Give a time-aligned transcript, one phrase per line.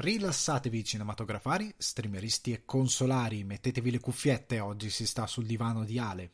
[0.00, 6.30] Rilassatevi cinematografari, streameristi e consolari, mettetevi le cuffiette, oggi si sta sul divano di Ale.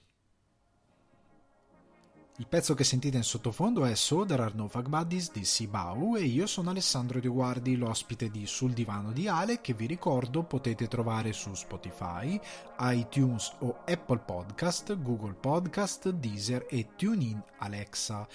[2.37, 6.25] Il pezzo che sentite in sottofondo è So There No Fuck Buddies di Sibau e
[6.25, 11.33] io sono Alessandro Dioguardi, l'ospite di Sul Divano di Ale che vi ricordo potete trovare
[11.33, 12.39] su Spotify,
[12.81, 18.29] iTunes o Apple Podcast, Google Podcast, Deezer e TuneIn Alexa.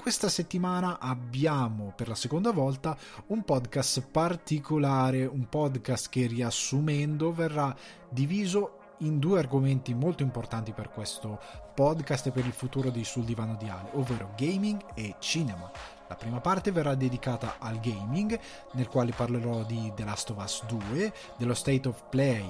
[0.00, 2.96] Questa settimana abbiamo per la seconda volta
[3.26, 7.76] un podcast particolare, un podcast che riassumendo verrà
[8.08, 11.38] diviso in due argomenti molto importanti per questo
[11.74, 15.70] podcast e per il futuro di Sul Divano di Ale, ovvero gaming e cinema.
[16.08, 18.40] La prima parte verrà dedicata al gaming,
[18.72, 22.48] nel quale parlerò di The Last of Us 2, dello State of Play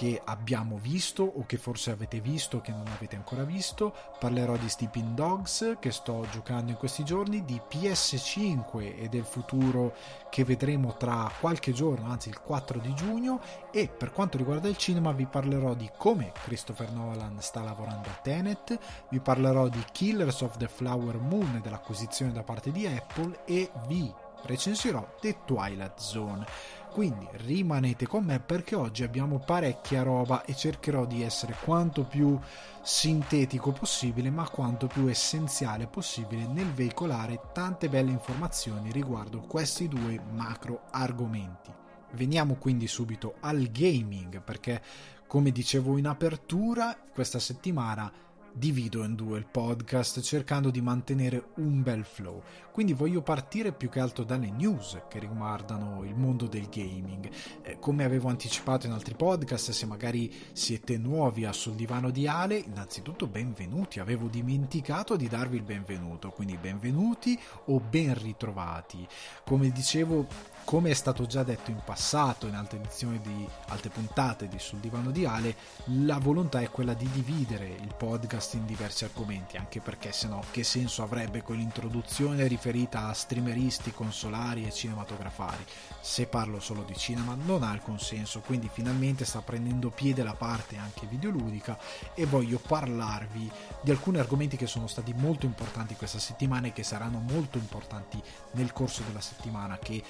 [0.00, 3.94] che abbiamo visto o che forse avete visto che non avete ancora visto.
[4.18, 9.94] Parlerò di Sleeping Dogs che sto giocando in questi giorni, di PS5 e del futuro
[10.30, 14.78] che vedremo tra qualche giorno, anzi il 4 di giugno e per quanto riguarda il
[14.78, 18.78] cinema vi parlerò di come Christopher Nolan sta lavorando a Tenet,
[19.10, 23.70] vi parlerò di Killers of the Flower Moon e dell'acquisizione da parte di Apple e
[23.86, 24.10] vi
[24.44, 26.46] recensirò The Twilight Zone.
[26.90, 32.36] Quindi rimanete con me perché oggi abbiamo parecchia roba e cercherò di essere quanto più
[32.82, 40.20] sintetico possibile ma quanto più essenziale possibile nel veicolare tante belle informazioni riguardo questi due
[40.32, 41.72] macro argomenti.
[42.14, 44.82] Veniamo quindi subito al gaming perché
[45.28, 48.12] come dicevo in apertura questa settimana
[48.52, 52.42] divido in due il podcast cercando di mantenere un bel flow.
[52.72, 57.28] Quindi voglio partire più che altro dalle news che riguardano il mondo del gaming.
[57.62, 62.26] Eh, come avevo anticipato in altri podcast, se magari siete nuovi a sul divano di
[62.26, 64.00] Ale, innanzitutto benvenuti.
[64.00, 69.06] Avevo dimenticato di darvi il benvenuto, quindi benvenuti o ben ritrovati.
[69.44, 70.26] Come dicevo,
[70.64, 74.78] come è stato già detto in passato in altre edizioni di altre puntate di sul
[74.78, 79.80] divano di Ale, la volontà è quella di dividere il podcast in diversi argomenti, anche
[79.80, 85.64] perché se no che senso avrebbe quell'introduzione riferita a streameristi, consolari e cinematografari?
[86.00, 90.34] Se parlo solo di cinema non ha alcun senso, quindi finalmente sta prendendo piede la
[90.34, 91.78] parte anche videoludica
[92.14, 93.50] e voglio parlarvi
[93.82, 98.22] di alcuni argomenti che sono stati molto importanti questa settimana e che saranno molto importanti
[98.52, 100.02] nel corso della settimana che,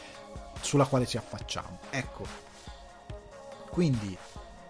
[0.60, 1.78] sulla quale ci affacciamo.
[1.90, 2.26] Ecco,
[3.70, 4.16] quindi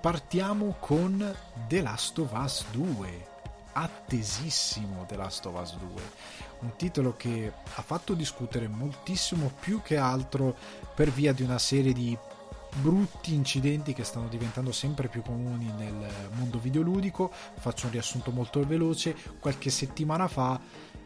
[0.00, 1.36] partiamo con
[1.68, 3.28] The Last of Us 2
[3.72, 6.02] attesissimo The Last of Us 2
[6.60, 10.56] un titolo che ha fatto discutere moltissimo più che altro
[10.94, 12.16] per via di una serie di
[12.76, 17.30] brutti incidenti che stanno diventando sempre più comuni nel mondo videoludico.
[17.58, 19.16] Faccio un riassunto molto veloce.
[19.38, 20.60] Qualche settimana fa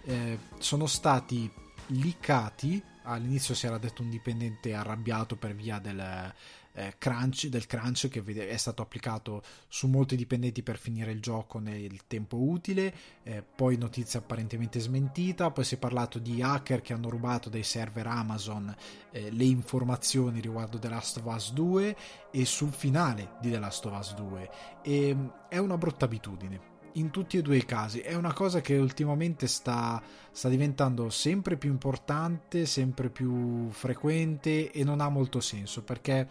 [0.05, 1.51] eh, sono stati
[1.87, 6.33] leakati all'inizio si era detto un dipendente arrabbiato per via del
[6.75, 11.59] eh, crunch, del crunch che è stato applicato su molti dipendenti per finire il gioco
[11.59, 16.93] nel tempo utile, eh, poi notizia apparentemente smentita, poi si è parlato di hacker che
[16.93, 18.75] hanno rubato dai server Amazon
[19.11, 21.97] eh, le informazioni riguardo The Last of Us 2
[22.31, 24.51] e sul finale di The Last of Us 2
[24.83, 28.01] e mm, è una brutta abitudine in tutti e due i casi.
[28.01, 34.85] È una cosa che ultimamente sta, sta, diventando sempre più importante, sempre più frequente e
[34.85, 36.29] non ha molto senso perché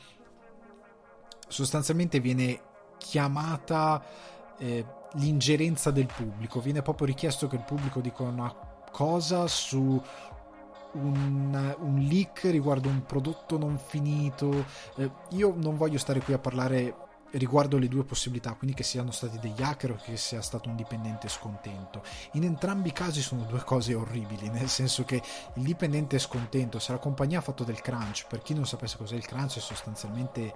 [1.47, 2.59] sostanzialmente viene
[2.97, 4.03] chiamata
[4.57, 8.53] eh, l'ingerenza del pubblico, viene proprio richiesto che il pubblico dica una
[8.91, 10.01] cosa su
[10.94, 14.66] un, un leak riguardo un prodotto non finito.
[14.95, 16.95] Eh, io non voglio stare qui a parlare
[17.34, 20.76] riguardo le due possibilità, quindi che siano stati degli hacker o che sia stato un
[20.76, 22.04] dipendente scontento.
[22.34, 25.22] In entrambi i casi sono due cose orribili, nel senso che
[25.56, 28.98] il dipendente è scontento, se la compagnia ha fatto del crunch, per chi non sapesse
[28.98, 30.54] cos'è il crunch è sostanzialmente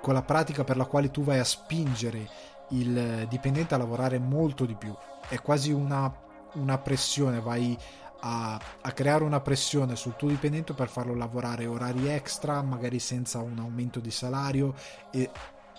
[0.00, 2.28] quella pratica per la quale tu vai a spingere
[2.70, 4.94] il dipendente a lavorare molto di più.
[5.28, 6.12] È quasi una,
[6.54, 7.78] una pressione, vai
[8.24, 13.38] a, a, creare una pressione sul tuo dipendente per farlo lavorare orari extra, magari senza
[13.38, 14.74] un aumento di salario
[15.10, 15.30] e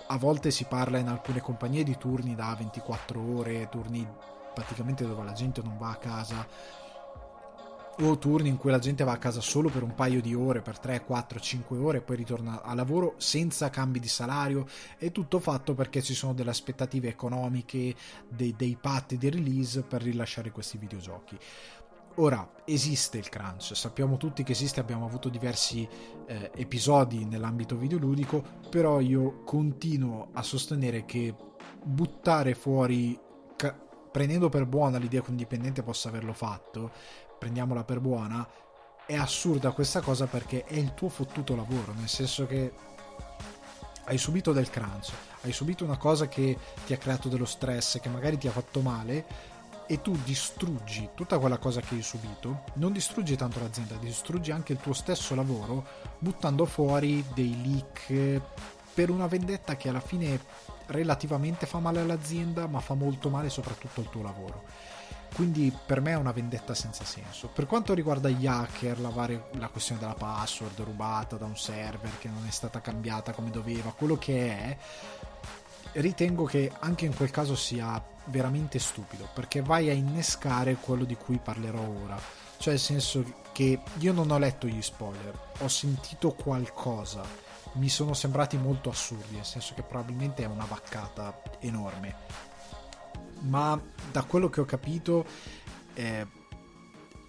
[0.07, 4.07] a volte si parla in alcune compagnie di turni da 24 ore, turni
[4.53, 6.47] praticamente dove la gente non va a casa
[7.99, 10.61] o turni in cui la gente va a casa solo per un paio di ore,
[10.61, 14.65] per 3, 4, 5 ore e poi ritorna a lavoro senza cambi di salario.
[14.97, 17.93] È tutto fatto perché ci sono delle aspettative economiche,
[18.27, 21.37] dei, dei patti di release per rilasciare questi videogiochi.
[22.17, 25.87] Ora, esiste il crunch, sappiamo tutti che esiste, abbiamo avuto diversi
[26.27, 31.33] eh, episodi nell'ambito videoludico, però io continuo a sostenere che
[31.83, 33.19] buttare fuori,
[33.55, 33.73] ca-
[34.11, 36.91] prendendo per buona l'idea che un dipendente possa averlo fatto,
[37.39, 38.47] prendiamola per buona,
[39.07, 42.71] è assurda questa cosa perché è il tuo fottuto lavoro, nel senso che
[44.05, 45.11] hai subito del crunch,
[45.41, 46.55] hai subito una cosa che
[46.85, 49.52] ti ha creato dello stress, che magari ti ha fatto male
[49.87, 54.73] e tu distruggi tutta quella cosa che hai subito, non distruggi tanto l'azienda, distruggi anche
[54.73, 55.85] il tuo stesso lavoro
[56.19, 58.41] buttando fuori dei leak
[58.93, 60.39] per una vendetta che alla fine
[60.87, 64.63] relativamente fa male all'azienda, ma fa molto male soprattutto al tuo lavoro.
[65.33, 67.47] Quindi per me è una vendetta senza senso.
[67.47, 72.19] Per quanto riguarda gli hacker, la, varia, la questione della password rubata da un server
[72.19, 74.77] che non è stata cambiata come doveva, quello che è,
[75.93, 81.15] ritengo che anche in quel caso sia veramente stupido perché vai a innescare quello di
[81.15, 82.19] cui parlerò ora.
[82.57, 87.23] Cioè, nel senso che io non ho letto gli spoiler, ho sentito qualcosa,
[87.73, 92.15] mi sono sembrati molto assurdi, nel senso che probabilmente è una vaccata enorme.
[93.41, 93.79] Ma
[94.11, 95.25] da quello che ho capito,
[95.93, 96.25] eh,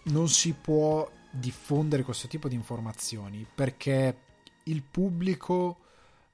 [0.05, 4.17] non si può diffondere questo tipo di informazioni perché
[4.65, 5.79] il pubblico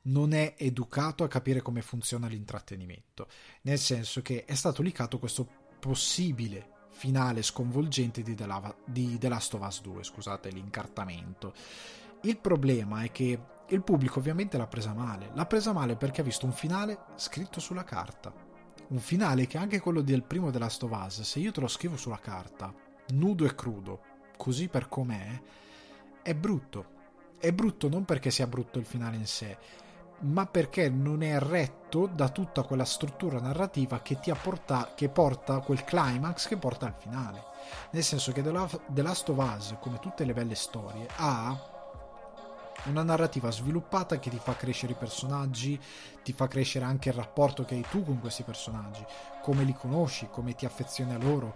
[0.02, 3.28] non è educato a capire come funziona l'intrattenimento,
[3.62, 5.46] nel senso che è stato licato questo
[5.78, 11.54] possibile finale sconvolgente di The, Lava, di The Last of Us 2, scusate l'incartamento.
[12.22, 13.38] Il problema è che
[13.68, 17.60] il pubblico ovviamente l'ha presa male, l'ha presa male perché ha visto un finale scritto
[17.60, 18.32] sulla carta,
[18.88, 21.68] un finale che anche quello del primo The Last of Us, se io te lo
[21.68, 22.74] scrivo sulla carta,
[23.10, 24.02] nudo e crudo,
[24.36, 25.40] così per com'è,
[26.22, 26.98] è brutto.
[27.38, 29.56] È brutto non perché sia brutto il finale in sé,
[30.20, 35.60] ma perché non è retto da tutta quella struttura narrativa che ti porta, che porta
[35.60, 37.44] quel climax che porta al finale.
[37.92, 41.78] Nel senso che The Last of Us, come tutte le belle storie, ha
[42.86, 45.78] una narrativa sviluppata che ti fa crescere i personaggi,
[46.22, 49.04] ti fa crescere anche il rapporto che hai tu con questi personaggi,
[49.42, 51.54] come li conosci, come ti affezioni a loro.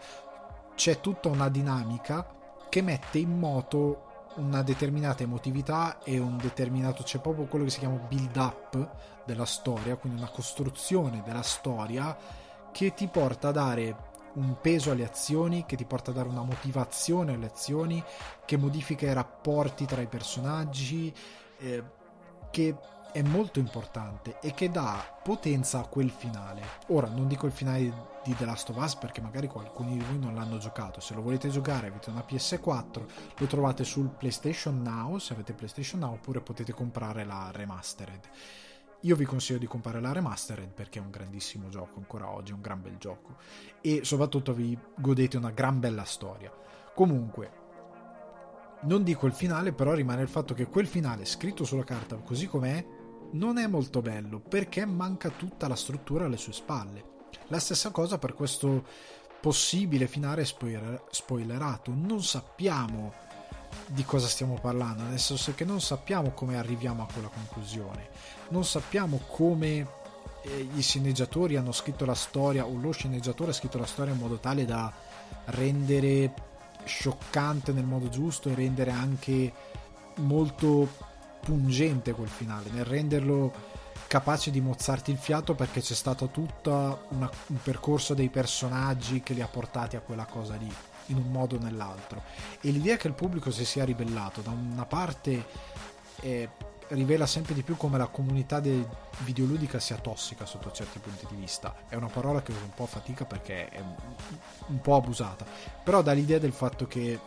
[0.75, 2.27] C'è tutta una dinamica
[2.69, 7.79] che mette in moto una determinata emotività e un determinato c'è proprio quello che si
[7.79, 8.89] chiama build up
[9.25, 12.17] della storia, quindi una costruzione della storia
[12.73, 16.43] che ti porta a dare un peso alle azioni, che ti porta a dare una
[16.43, 18.03] motivazione alle azioni,
[18.45, 21.15] che modifica i rapporti tra i personaggi,
[21.59, 21.85] eh,
[22.51, 22.77] che
[23.13, 26.63] è molto importante e che dà potenza a quel finale.
[26.89, 30.19] Ora, non dico il finale di The Last of Us perché magari alcuni di voi
[30.19, 31.01] non l'hanno giocato.
[31.01, 33.05] Se lo volete giocare avete una PS4,
[33.37, 38.31] lo trovate sul PlayStation Now, se avete PlayStation Now, oppure potete comprare la remastered.
[39.01, 42.55] Io vi consiglio di comprare la remastered perché è un grandissimo gioco ancora oggi, è
[42.55, 43.37] un gran bel gioco
[43.83, 46.51] e soprattutto vi godete una gran bella storia.
[46.95, 47.63] Comunque,
[48.83, 52.47] non dico il finale, però rimane il fatto che quel finale scritto sulla carta così
[52.47, 52.85] com'è
[53.33, 57.13] non è molto bello perché manca tutta la struttura alle sue spalle.
[57.49, 58.85] La stessa cosa per questo
[59.41, 61.93] possibile finale spoiler- spoilerato.
[61.95, 63.13] Non sappiamo
[63.87, 68.09] di cosa stiamo parlando, nel senso che non sappiamo come arriviamo a quella conclusione,
[68.49, 69.87] non sappiamo come
[70.43, 74.19] eh, i sceneggiatori hanno scritto la storia o lo sceneggiatore ha scritto la storia in
[74.19, 74.93] modo tale da
[75.47, 76.33] rendere
[76.85, 79.53] scioccante nel modo giusto e rendere anche
[80.17, 80.89] molto
[81.41, 83.53] pungente quel finale, nel renderlo
[84.15, 87.29] capace di mozzarti il fiato perché c'è stato tutto un
[87.61, 90.73] percorso dei personaggi che li ha portati a quella cosa lì
[91.07, 92.23] in un modo o nell'altro.
[92.61, 95.45] E l'idea che il pubblico si sia ribellato da una parte
[96.21, 96.49] eh,
[96.91, 101.75] rivela sempre di più come la comunità videoludica sia tossica sotto certi punti di vista.
[101.89, 103.83] È una parola che uso un po' fatica perché è
[104.69, 105.45] un po' abusata.
[105.83, 107.19] Però dà l'idea del fatto che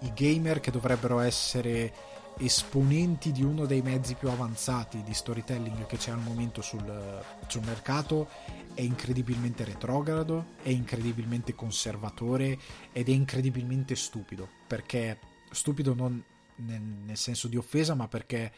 [0.00, 5.96] i gamer che dovrebbero essere esponenti di uno dei mezzi più avanzati di storytelling che
[5.96, 8.28] c'è al momento sul, sul mercato
[8.74, 12.58] è incredibilmente retrogrado, è incredibilmente conservatore
[12.92, 15.18] ed è incredibilmente stupido, perché
[15.50, 16.22] stupido non
[16.58, 18.52] nel, nel senso di offesa, ma perché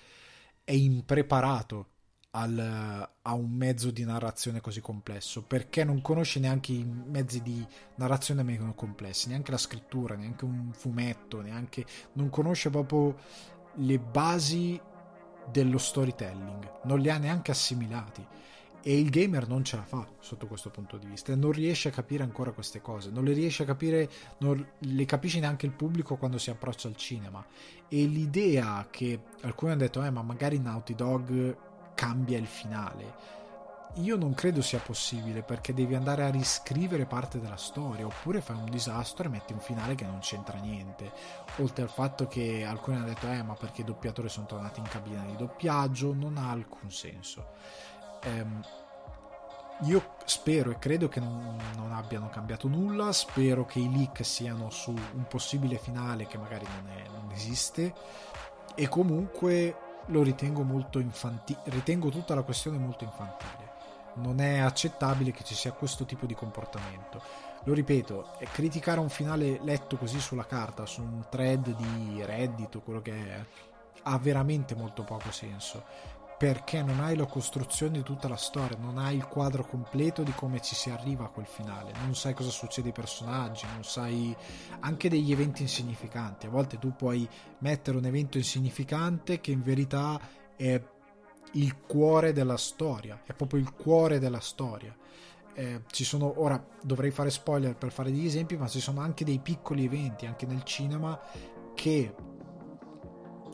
[0.62, 1.86] è impreparato
[2.32, 7.66] al, a un mezzo di narrazione così complesso, perché non conosce neanche i mezzi di
[7.96, 13.16] narrazione meno complessi, neanche la scrittura, neanche un fumetto, neanche non conosce proprio
[13.74, 14.80] le basi
[15.50, 18.26] dello storytelling, non le ha neanche assimilati.
[18.82, 21.92] E il gamer non ce la fa sotto questo punto di vista non riesce a
[21.92, 24.08] capire ancora queste cose non le riesce a capire
[24.38, 27.44] non le capisce neanche il pubblico quando si approccia al cinema.
[27.88, 31.56] E l'idea che alcuni hanno detto eh ma magari Naughty Dog
[31.94, 33.39] cambia il finale
[33.94, 38.56] io non credo sia possibile perché devi andare a riscrivere parte della storia oppure fai
[38.56, 41.10] un disastro e metti un finale che non c'entra niente.
[41.58, 44.86] Oltre al fatto che alcuni hanno detto eh ma perché i doppiatori sono tornati in
[44.86, 46.14] cabina di doppiaggio?
[46.14, 47.48] Non ha alcun senso.
[48.22, 48.62] Ehm,
[49.84, 54.68] io spero e credo che non, non, abbiano cambiato nulla, spero che i leak siano
[54.70, 57.94] su un possibile finale che magari non, è, non esiste
[58.74, 59.74] e comunque
[60.06, 63.69] lo ritengo molto infantile, ritengo tutta la questione molto infantile.
[64.14, 67.22] Non è accettabile che ci sia questo tipo di comportamento.
[67.64, 72.80] Lo ripeto, criticare un finale letto così sulla carta, su un thread di Reddit o
[72.80, 73.44] quello che è,
[74.02, 75.84] ha veramente molto poco senso
[76.40, 80.32] perché non hai la costruzione di tutta la storia, non hai il quadro completo di
[80.32, 84.34] come ci si arriva a quel finale, non sai cosa succede ai personaggi, non sai
[84.78, 86.46] anche degli eventi insignificanti.
[86.46, 90.18] A volte tu puoi mettere un evento insignificante che in verità
[90.56, 90.80] è
[91.52, 94.94] il cuore della storia, è proprio il cuore della storia.
[95.52, 99.24] Eh, ci sono ora dovrei fare spoiler per fare degli esempi, ma ci sono anche
[99.24, 101.20] dei piccoli eventi anche nel cinema
[101.74, 102.14] che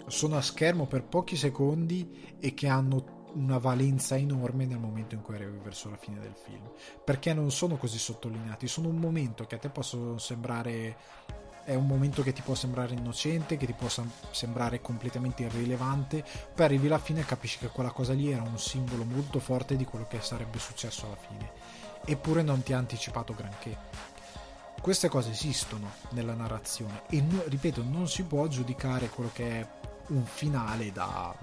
[0.07, 5.21] sono a schermo per pochi secondi e che hanno una valenza enorme nel momento in
[5.21, 6.71] cui arrivi verso la fine del film
[7.05, 10.97] perché non sono così sottolineati sono un momento che a te possono sembrare
[11.67, 13.89] è un momento che ti può sembrare innocente che ti può
[14.31, 18.59] sembrare completamente irrilevante poi arrivi alla fine e capisci che quella cosa lì era un
[18.59, 21.51] simbolo molto forte di quello che sarebbe successo alla fine
[22.05, 23.77] eppure non ti ha anticipato granché
[24.81, 29.69] queste cose esistono nella narrazione e ripeto non si può giudicare quello che è
[30.09, 31.35] un finale da,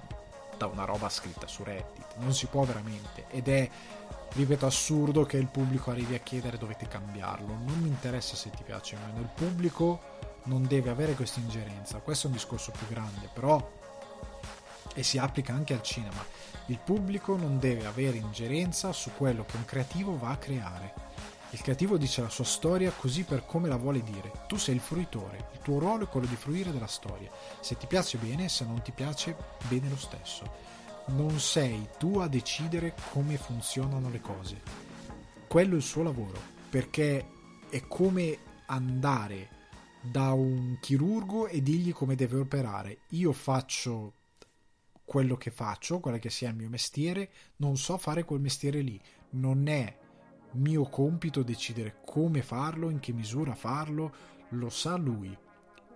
[0.56, 2.16] da una roba scritta su Reddit.
[2.16, 3.26] Non si può veramente.
[3.28, 3.68] Ed è,
[4.34, 7.58] ripeto, assurdo che il pubblico arrivi a chiedere dovete cambiarlo.
[7.64, 9.20] Non mi interessa se ti piace o meno.
[9.20, 10.00] Il pubblico
[10.44, 11.98] non deve avere questa ingerenza.
[11.98, 13.82] Questo è un discorso più grande, però
[14.94, 16.24] e si applica anche al cinema.
[16.66, 20.94] Il pubblico non deve avere ingerenza su quello che un creativo va a creare.
[21.50, 24.32] Il creativo dice la sua storia così per come la vuole dire.
[24.48, 27.30] Tu sei il fruitore, il tuo ruolo è quello di fruire della storia.
[27.60, 29.36] Se ti piace bene, se non ti piace,
[29.68, 30.72] bene lo stesso.
[31.06, 34.62] Non sei tu a decidere come funzionano le cose.
[35.46, 37.28] Quello è il suo lavoro, perché
[37.68, 39.50] è come andare
[40.00, 43.00] da un chirurgo e dirgli come deve operare.
[43.10, 44.14] Io faccio
[45.04, 49.00] quello che faccio, quello che sia il mio mestiere, non so fare quel mestiere lì.
[49.30, 49.96] Non è
[50.52, 54.14] mio compito decidere come farlo, in che misura farlo,
[54.50, 55.36] lo sa lui.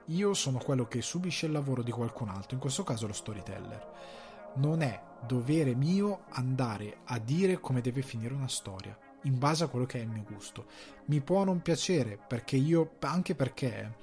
[0.07, 4.18] Io sono quello che subisce il lavoro di qualcun altro, in questo caso lo storyteller.
[4.55, 9.69] Non è dovere mio andare a dire come deve finire una storia, in base a
[9.69, 10.67] quello che è il mio gusto.
[11.07, 13.95] Mi può non piacere, perché io, anche perché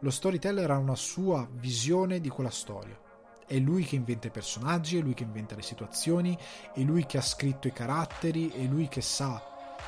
[0.00, 2.98] lo storyteller ha una sua visione di quella storia.
[3.46, 6.36] È lui che inventa i personaggi, è lui che inventa le situazioni,
[6.74, 9.42] è lui che ha scritto i caratteri, è lui che sa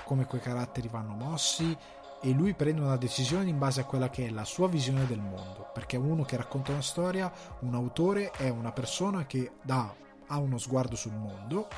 [0.05, 1.77] come quei caratteri vanno mossi
[2.23, 5.21] e lui prende una decisione in base a quella che è la sua visione del
[5.21, 9.93] mondo, perché uno che racconta una storia, un autore è una persona che dà,
[10.27, 11.69] ha uno sguardo sul mondo,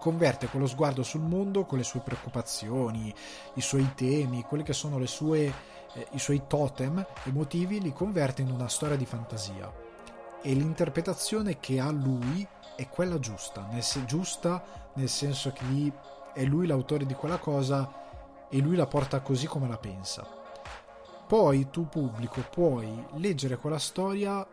[0.00, 3.14] converte quello sguardo sul mondo con le sue preoccupazioni,
[3.54, 5.52] i suoi temi, quelli che sono sue,
[5.94, 9.72] eh, i suoi totem emotivi, li converte in una storia di fantasia.
[10.42, 15.92] E l'interpretazione che ha lui è quella giusta, nel, giusta nel senso che
[16.34, 18.01] è lui l'autore di quella cosa
[18.54, 20.28] e lui la porta così come la pensa.
[21.26, 24.46] Poi tu pubblico puoi leggere quella storia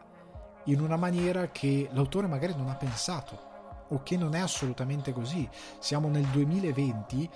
[0.65, 3.47] in una maniera che l'autore magari non ha pensato
[3.89, 5.47] o che non è assolutamente così.
[5.79, 7.29] Siamo nel 2020,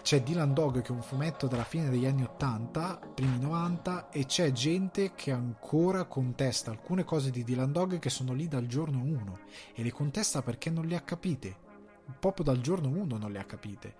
[0.00, 4.24] c'è Dylan Dog che è un fumetto della fine degli anni 80, primi 90 e
[4.24, 9.02] c'è gente che ancora contesta alcune cose di Dylan Dog che sono lì dal giorno
[9.02, 9.38] 1
[9.74, 11.54] e le contesta perché non le ha capite
[12.18, 13.94] proprio dal giorno 1 non le ha capite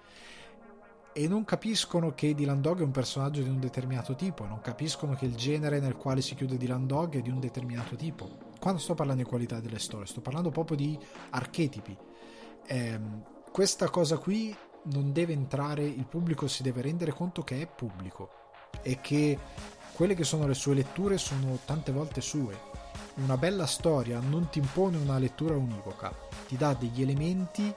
[1.12, 5.14] e non capiscono che Dylan Dog è un personaggio di un determinato tipo, non capiscono
[5.14, 8.50] che il genere nel quale si chiude Dylan Dog è di un determinato tipo.
[8.58, 10.98] Quando sto parlando di qualità delle storie, sto parlando proprio di
[11.30, 11.96] archetipi.
[12.66, 13.00] Eh,
[13.50, 18.30] questa cosa qui non deve entrare, il pubblico si deve rendere conto che è pubblico
[18.82, 19.38] e che
[19.92, 22.70] quelle che sono le sue letture sono tante volte sue.
[23.16, 26.14] Una bella storia non ti impone una lettura univoca,
[26.48, 27.72] ti dà degli elementi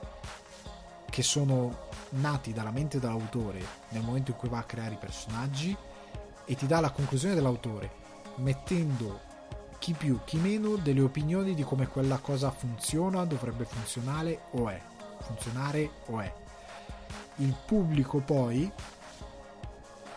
[1.16, 5.74] che sono nati dalla mente dell'autore nel momento in cui va a creare i personaggi
[6.44, 7.90] e ti dà la conclusione dell'autore
[8.40, 9.22] mettendo
[9.80, 14.82] chi più chi meno delle opinioni di come quella cosa funziona, dovrebbe funzionare o è,
[15.20, 16.34] funzionare o è.
[17.36, 18.70] Il pubblico poi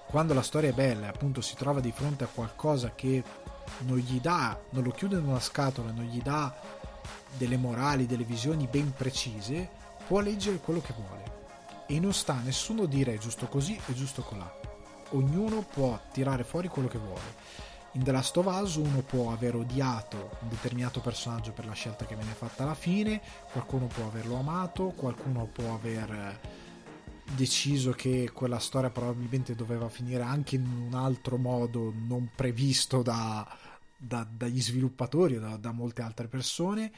[0.05, 3.23] quando la storia è bella e appunto si trova di fronte a qualcosa che
[3.83, 6.53] non gli dà, non lo chiude in una scatola, non gli dà
[7.37, 9.78] delle morali, delle visioni ben precise,
[10.09, 14.23] può leggere quello che vuole e non sta a nessuno dire giusto così e giusto
[14.23, 14.51] colà.
[15.11, 17.37] Ognuno può tirare fuori quello che vuole.
[17.93, 22.07] In The Last of Us uno può aver odiato un determinato personaggio per la scelta
[22.07, 23.21] che viene fatta alla fine,
[23.53, 26.41] qualcuno può averlo amato, qualcuno può aver
[27.35, 33.47] deciso che quella storia probabilmente doveva finire anche in un altro modo non previsto da,
[33.95, 36.91] da, dagli sviluppatori o da, da molte altre persone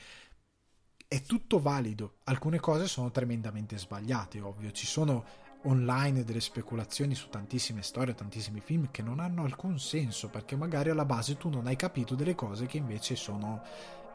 [1.12, 2.19] è tutto valido.
[2.25, 4.71] Alcune cose sono tremendamente sbagliate, ovvio.
[4.71, 5.25] Ci sono
[5.62, 10.90] online delle speculazioni su tantissime storie, tantissimi film che non hanno alcun senso perché magari
[10.90, 13.61] alla base tu non hai capito delle cose che invece sono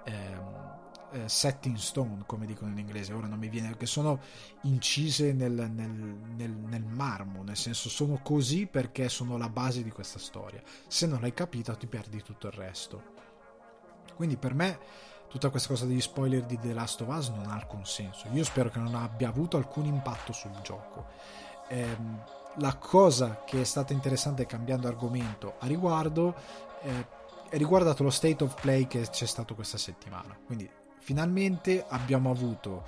[0.05, 0.75] ehm,
[1.11, 4.21] eh, set in stone, come dicono in inglese, ora non mi viene, che sono
[4.61, 9.91] incise nel, nel, nel, nel, marmo, nel senso sono così perché sono la base di
[9.91, 10.63] questa storia.
[10.87, 13.03] Se non l'hai capita ti perdi tutto il resto.
[14.15, 14.79] Quindi per me
[15.35, 18.29] tutta questa cosa degli spoiler di The Last of Us non ha alcun senso.
[18.31, 21.07] Io spero che non abbia avuto alcun impatto sul gioco.
[21.67, 22.23] Ehm,
[22.59, 26.35] la cosa che è stata interessante cambiando argomento a riguardo
[26.83, 27.05] eh,
[27.49, 30.37] è riguardato lo state of play che c'è stato questa settimana.
[30.45, 32.85] Quindi finalmente abbiamo avuto,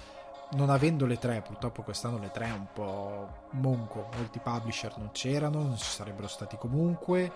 [0.51, 5.11] non avendo le tre, purtroppo quest'anno le tre è un po' monco, molti publisher non
[5.11, 7.29] c'erano, non ci sarebbero stati comunque.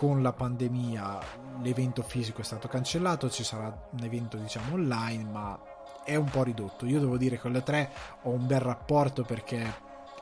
[0.00, 1.18] Con la pandemia
[1.60, 5.60] l'evento fisico è stato cancellato, ci sarà un evento diciamo online, ma
[6.02, 6.86] è un po' ridotto.
[6.86, 7.90] Io devo dire che con le tre
[8.22, 9.62] ho un bel rapporto perché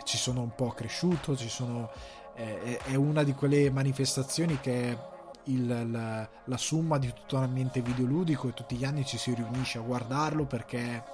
[0.03, 1.93] ci sono un po' cresciuto, ci sono,
[2.35, 4.99] eh, è una di quelle manifestazioni che
[5.45, 9.79] il, la, la somma di tutto l'ambiente videoludico e tutti gli anni ci si riunisce
[9.79, 11.05] a guardarlo perché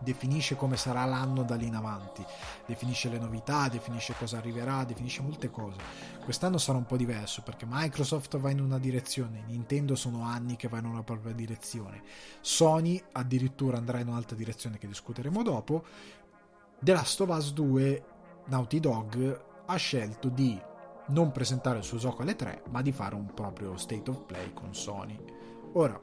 [0.00, 2.24] definisce come sarà l'anno da lì in avanti,
[2.66, 5.78] definisce le novità, definisce cosa arriverà, definisce molte cose.
[6.24, 10.68] Quest'anno sarà un po' diverso perché Microsoft va in una direzione, Nintendo sono anni che
[10.68, 12.02] va in una propria direzione,
[12.40, 15.84] Sony addirittura andrà in un'altra direzione che discuteremo dopo.
[16.80, 18.04] The Last of Us 2
[18.46, 20.58] Naughty Dog ha scelto di
[21.08, 24.52] non presentare il suo gioco alle 3, ma di fare un proprio state of play
[24.52, 25.18] con Sony.
[25.72, 26.00] Ora,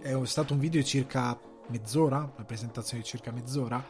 [0.00, 3.84] è stato un video di circa mezz'ora, una presentazione di circa mezz'ora.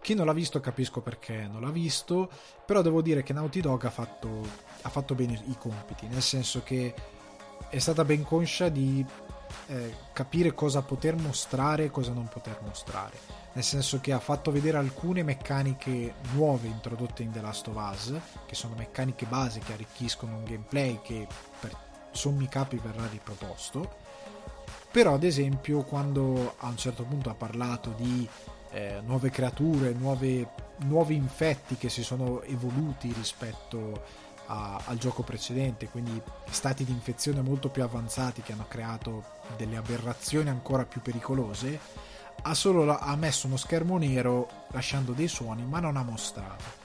[0.00, 2.30] Chi non l'ha visto capisco perché non l'ha visto,
[2.64, 4.46] però devo dire che Naughty Dog ha fatto,
[4.82, 6.94] ha fatto bene i compiti, nel senso che
[7.68, 9.04] è stata ben conscia di
[9.66, 14.50] eh, capire cosa poter mostrare e cosa non poter mostrare nel senso che ha fatto
[14.50, 18.14] vedere alcune meccaniche nuove introdotte in The Last of Us,
[18.46, 21.26] che sono meccaniche base che arricchiscono un gameplay che
[21.58, 21.76] per
[22.12, 23.99] sommi capi verrà riproposto.
[24.90, 28.28] Però, ad esempio, quando a un certo punto ha parlato di
[28.72, 30.48] eh, nuove creature, nuove,
[30.78, 34.02] nuovi infetti che si sono evoluti rispetto
[34.46, 39.24] a, al gioco precedente, quindi stati di infezione molto più avanzati che hanno creato
[39.56, 41.78] delle aberrazioni ancora più pericolose,
[42.42, 46.78] ha solo ha messo uno schermo nero lasciando dei suoni ma non ha mostrato.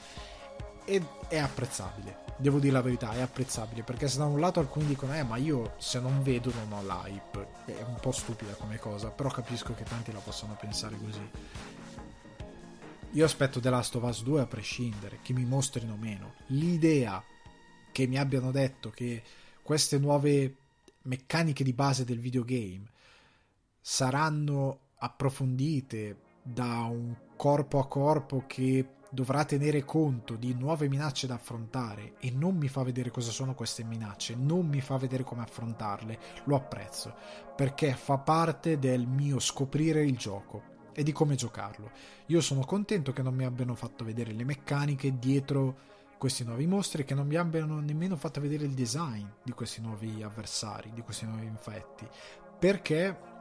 [0.86, 4.86] Ed è apprezzabile devo dire la verità è apprezzabile perché se da un lato alcuni
[4.86, 8.78] dicono eh ma io se non vedo non ho l'hype è un po' stupida come
[8.78, 11.30] cosa però capisco che tanti la possono pensare così.
[13.12, 16.34] Io aspetto The Last of Us 2 a prescindere che mi mostrino meno.
[16.48, 17.24] L'idea
[17.94, 19.24] che mi abbiano detto che
[19.62, 20.56] queste nuove
[21.04, 22.84] meccaniche di base del videogame
[23.80, 31.36] saranno approfondite da un corpo a corpo che dovrà tenere conto di nuove minacce da
[31.36, 35.42] affrontare e non mi fa vedere cosa sono queste minacce, non mi fa vedere come
[35.42, 37.16] affrontarle, lo apprezzo,
[37.56, 41.90] perché fa parte del mio scoprire il gioco e di come giocarlo.
[42.28, 47.06] Io sono contento che non mi abbiano fatto vedere le meccaniche dietro questi nuovi mostri
[47.06, 51.26] che non mi abbiano nemmeno fatto vedere il design di questi nuovi avversari, di questi
[51.26, 52.08] nuovi infetti,
[52.60, 53.34] perché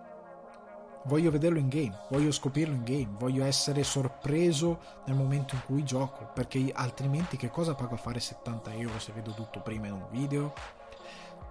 [1.04, 5.84] voglio vederlo in game, voglio scoprirlo in game, voglio essere sorpreso nel momento in cui
[5.84, 9.92] gioco, perché altrimenti che cosa pago a fare 70 euro se vedo tutto prima in
[9.94, 10.52] un video?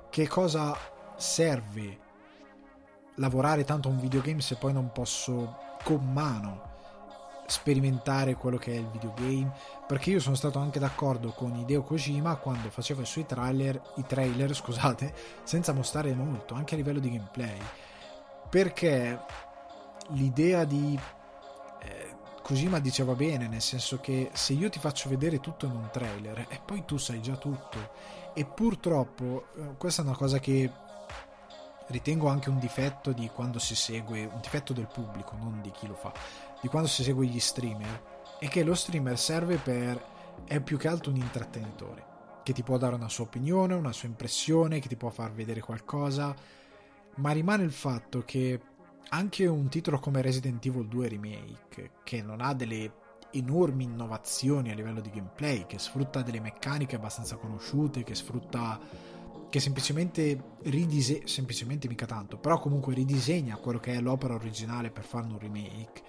[0.10, 0.76] Che cosa
[1.16, 2.00] serve
[3.16, 6.72] lavorare tanto a un videogame se poi non posso con mano
[7.46, 9.52] sperimentare quello che è il videogame?
[9.88, 14.06] Perché io sono stato anche d'accordo con Hideo Kojima quando faceva i suoi trailer, i
[14.08, 15.14] trailer, scusate,
[15.44, 17.60] senza mostrare molto, anche a livello di gameplay
[18.54, 19.20] perché
[20.10, 20.96] l'idea di
[21.82, 25.90] eh, Kojima diceva bene, nel senso che se io ti faccio vedere tutto in un
[25.92, 27.80] trailer e poi tu sai già tutto
[28.36, 30.70] e purtroppo eh, questa è una cosa che
[31.88, 35.88] ritengo anche un difetto di quando si segue, un difetto del pubblico, non di chi
[35.88, 36.14] lo fa,
[36.62, 38.04] di quando si segue gli streamer,
[38.38, 40.00] è che lo streamer serve per,
[40.46, 42.06] è più che altro un intrattenitore,
[42.44, 45.60] che ti può dare una sua opinione, una sua impressione, che ti può far vedere
[45.60, 46.62] qualcosa,
[47.16, 48.60] ma rimane il fatto che
[49.10, 54.76] anche un titolo come Resident Evil 2 Remake, che non ha delle enormi innovazioni a
[54.76, 58.80] livello di gameplay, che sfrutta delle meccaniche abbastanza conosciute, che sfrutta
[59.50, 65.04] che semplicemente ridisegna, semplicemente mica tanto, però comunque ridisegna quello che è l'opera originale per
[65.04, 66.02] farne un remake.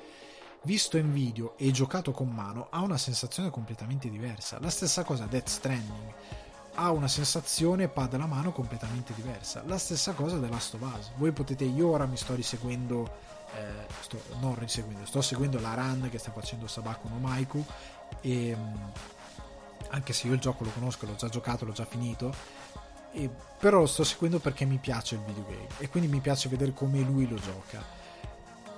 [0.62, 4.58] visto in video e giocato con mano ha una sensazione completamente diversa.
[4.60, 6.14] La stessa cosa Death Stranding
[6.74, 9.62] ha una sensazione pad alla mano completamente diversa.
[9.66, 10.76] La stessa cosa The Last.
[11.16, 13.10] Voi potete, io ora mi sto riseguendo,
[13.56, 17.64] eh, sto, non riseguendo, sto seguendo la run che sta facendo Sabako no Maiku
[18.20, 18.74] e mm,
[19.90, 22.34] anche se io il gioco lo conosco, l'ho già giocato, l'ho già finito,
[23.12, 26.72] e, però lo sto seguendo perché mi piace il videogame e quindi mi piace vedere
[26.72, 28.02] come lui lo gioca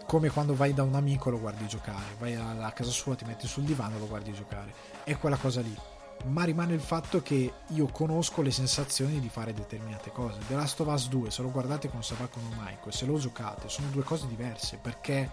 [0.06, 3.48] come quando vai da un amico lo guardi giocare, vai a, casa sua, ti metti
[3.48, 4.72] sul divano e lo guardi giocare.
[5.02, 5.76] È quella cosa lì.
[6.24, 10.38] Ma rimane il fatto che io conosco le sensazioni di fare determinate cose.
[10.48, 13.18] The Last of Us 2, se lo guardate con Sabako no Maiko e se lo
[13.18, 15.30] giocate, sono due cose diverse perché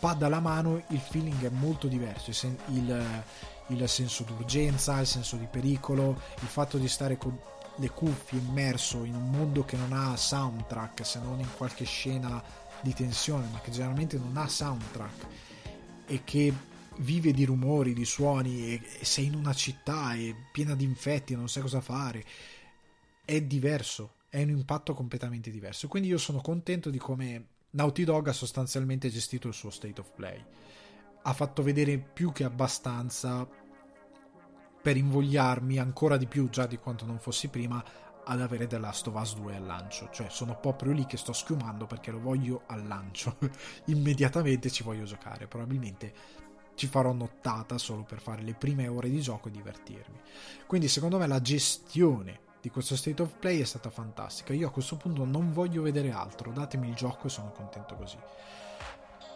[0.00, 2.30] pad alla mano il feeling è molto diverso.
[2.30, 3.22] Il, il,
[3.68, 7.38] il senso d'urgenza, il senso di pericolo, il fatto di stare con
[7.76, 12.42] le cuffie immerso in un mondo che non ha soundtrack se non in qualche scena
[12.80, 15.26] di tensione, ma che generalmente non ha soundtrack
[16.06, 16.52] e che
[16.98, 21.36] vive di rumori, di suoni e, sei in una città e piena di infetti e
[21.36, 22.24] non sai cosa fare,
[23.24, 25.88] è diverso, è un impatto completamente diverso.
[25.88, 30.10] Quindi io sono contento di come Naughty Dog ha sostanzialmente gestito il suo state of
[30.14, 30.44] play.
[31.22, 33.48] Ha fatto vedere più che abbastanza
[34.82, 37.82] per invogliarmi ancora di più già di quanto non fossi prima
[38.24, 40.08] ad avere The Last of Us 2 al lancio.
[40.10, 43.36] Cioè, sono proprio lì che sto schiumando perché lo voglio al lancio.
[43.86, 45.46] Immediatamente ci voglio giocare.
[45.46, 46.12] Probabilmente
[46.82, 50.20] ci farò nottata solo per fare le prime ore di gioco e divertirmi.
[50.66, 54.52] Quindi, secondo me, la gestione di questo state of play è stata fantastica.
[54.52, 56.50] Io a questo punto non voglio vedere altro.
[56.50, 58.16] Datemi il gioco e sono contento così.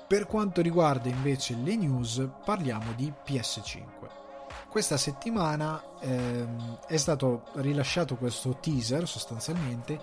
[0.08, 4.24] Per quanto riguarda invece le news, parliamo di PS5
[4.68, 9.98] questa settimana ehm, è stato rilasciato questo teaser sostanzialmente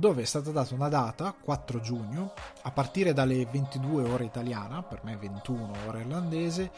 [0.00, 2.32] dove è stata data una data 4 giugno
[2.62, 6.70] a partire dalle 22 ore italiana per me 21 ore irlandese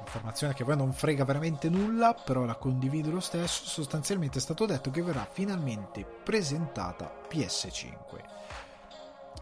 [0.00, 4.40] informazione che a voi non frega veramente nulla però la condivido lo stesso sostanzialmente è
[4.40, 7.92] stato detto che verrà finalmente presentata PS5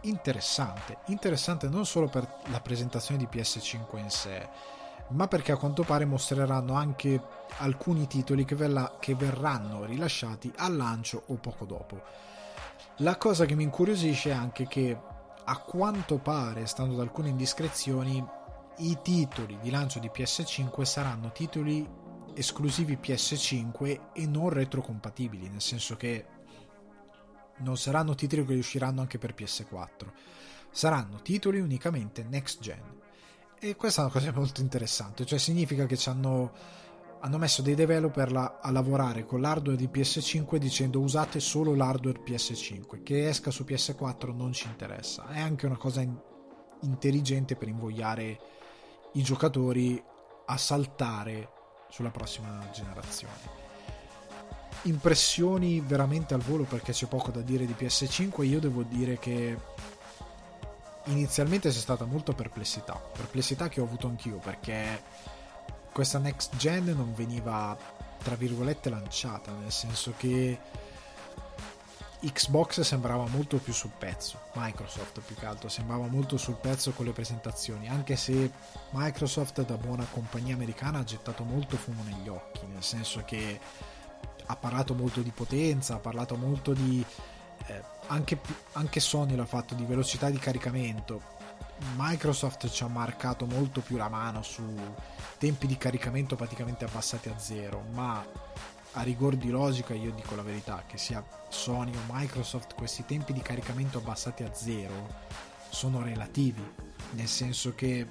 [0.02, 4.48] interessante interessante non solo per la presentazione di PS5 in sé
[5.08, 7.20] ma perché a quanto pare mostreranno anche
[7.58, 12.02] alcuni titoli che, verrà, che verranno rilasciati al lancio o poco dopo.
[12.98, 14.96] La cosa che mi incuriosisce è anche che
[15.44, 18.24] a quanto pare, stando ad alcune indiscrezioni,
[18.78, 21.88] i titoli di lancio di PS5 saranno titoli
[22.34, 26.26] esclusivi PS5 e non retrocompatibili, nel senso che
[27.58, 30.08] non saranno titoli che usciranno anche per PS4,
[30.70, 33.00] saranno titoli unicamente next gen.
[33.58, 36.52] E questa è una cosa molto interessante, cioè significa che ci hanno,
[37.24, 43.02] hanno messo dei developer a lavorare con l'hardware di PS5 dicendo usate solo l'hardware PS5,
[43.04, 45.28] che esca su PS4 non ci interessa.
[45.28, 46.12] È anche una cosa in,
[46.80, 48.40] intelligente per invogliare
[49.12, 50.02] i giocatori
[50.46, 51.48] a saltare
[51.90, 53.60] sulla prossima generazione.
[54.82, 59.56] Impressioni veramente al volo perché c'è poco da dire di PS5, io devo dire che
[61.04, 65.40] inizialmente c'è stata molta perplessità, perplessità che ho avuto anch'io perché
[65.92, 67.76] questa next gen non veniva
[68.22, 70.58] tra virgolette lanciata, nel senso che
[72.20, 77.04] Xbox sembrava molto più sul pezzo, Microsoft più che altro sembrava molto sul pezzo con
[77.04, 78.50] le presentazioni, anche se
[78.90, 83.58] Microsoft da buona compagnia americana ha gettato molto fumo negli occhi, nel senso che
[84.46, 87.04] ha parlato molto di potenza, ha parlato molto di
[87.66, 88.40] eh, anche,
[88.72, 91.40] anche Sony l'ha fatto di velocità di caricamento.
[91.96, 94.62] Microsoft ci ha marcato molto più la mano su
[95.38, 98.24] tempi di caricamento praticamente abbassati a zero, ma
[98.92, 103.32] a rigor di logica io dico la verità, che sia Sony o Microsoft questi tempi
[103.32, 105.20] di caricamento abbassati a zero
[105.70, 106.62] sono relativi,
[107.12, 108.06] nel senso che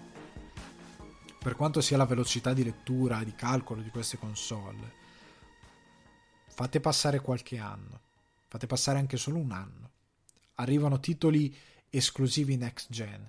[1.40, 5.00] per quanto sia la velocità di lettura, di calcolo di queste console,
[6.48, 8.10] fate passare qualche anno
[8.52, 9.92] fate passare anche solo un anno.
[10.56, 11.56] Arrivano titoli
[11.90, 13.26] esclusivi next gen,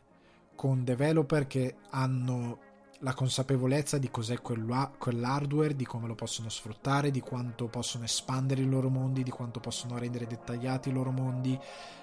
[0.54, 2.58] con developer che hanno
[3.00, 8.68] la consapevolezza di cos'è quell'hardware, di come lo possono sfruttare, di quanto possono espandere i
[8.68, 11.58] loro mondi, di quanto possono rendere dettagliati i loro mondi.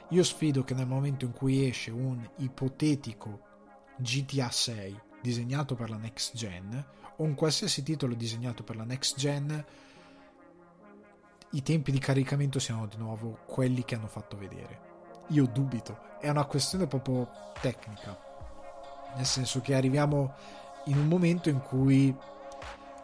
[0.10, 3.40] Io sfido che nel momento in cui esce un ipotetico
[3.98, 6.86] GTA 6 disegnato per la next gen,
[7.16, 9.66] o un qualsiasi titolo disegnato per la next gen,
[11.52, 14.88] i tempi di caricamento siano di nuovo quelli che hanno fatto vedere.
[15.30, 17.30] Io dubito, è una questione proprio
[17.62, 18.20] tecnica,
[19.16, 20.34] nel senso che arriviamo
[20.86, 22.16] in un momento in cui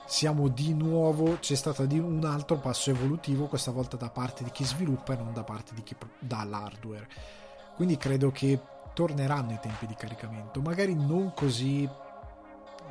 [0.05, 4.63] siamo di nuovo, c'è stato un altro passo evolutivo, questa volta da parte di chi
[4.63, 7.07] sviluppa e non da parte di chi dà l'hardware.
[7.75, 8.59] Quindi credo che
[8.93, 11.89] torneranno i tempi di caricamento, magari non così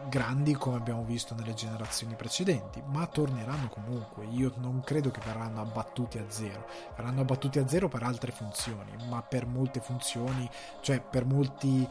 [0.09, 4.27] grandi come abbiamo visto nelle generazioni precedenti, ma torneranno comunque.
[4.27, 6.67] Io non credo che verranno abbattuti a zero.
[6.97, 10.49] Verranno abbattuti a zero per altre funzioni, ma per molte funzioni,
[10.81, 11.89] cioè per molti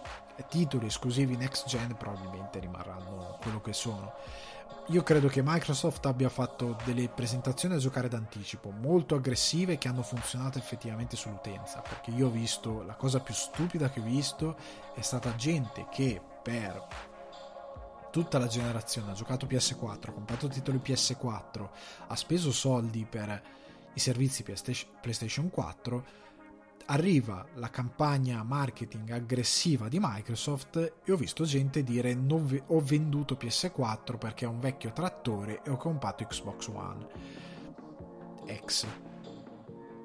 [0.48, 4.14] titoli esclusivi next gen probabilmente rimarranno quello che sono.
[4.88, 10.02] Io credo che Microsoft abbia fatto delle presentazioni a giocare d'anticipo molto aggressive che hanno
[10.02, 14.58] funzionato effettivamente sull'utenza, perché io ho visto la cosa più stupida che ho visto
[14.94, 16.86] è stata gente che per
[18.14, 21.70] tutta la generazione ha giocato PS4, ha comprato titoli PS4,
[22.06, 23.42] ha speso soldi per
[23.92, 26.06] i servizi PlayStation 4,
[26.86, 33.34] arriva la campagna marketing aggressiva di Microsoft e ho visto gente dire v- ho venduto
[33.34, 37.08] PS4 perché è un vecchio trattore e ho comprato Xbox One
[38.64, 38.86] X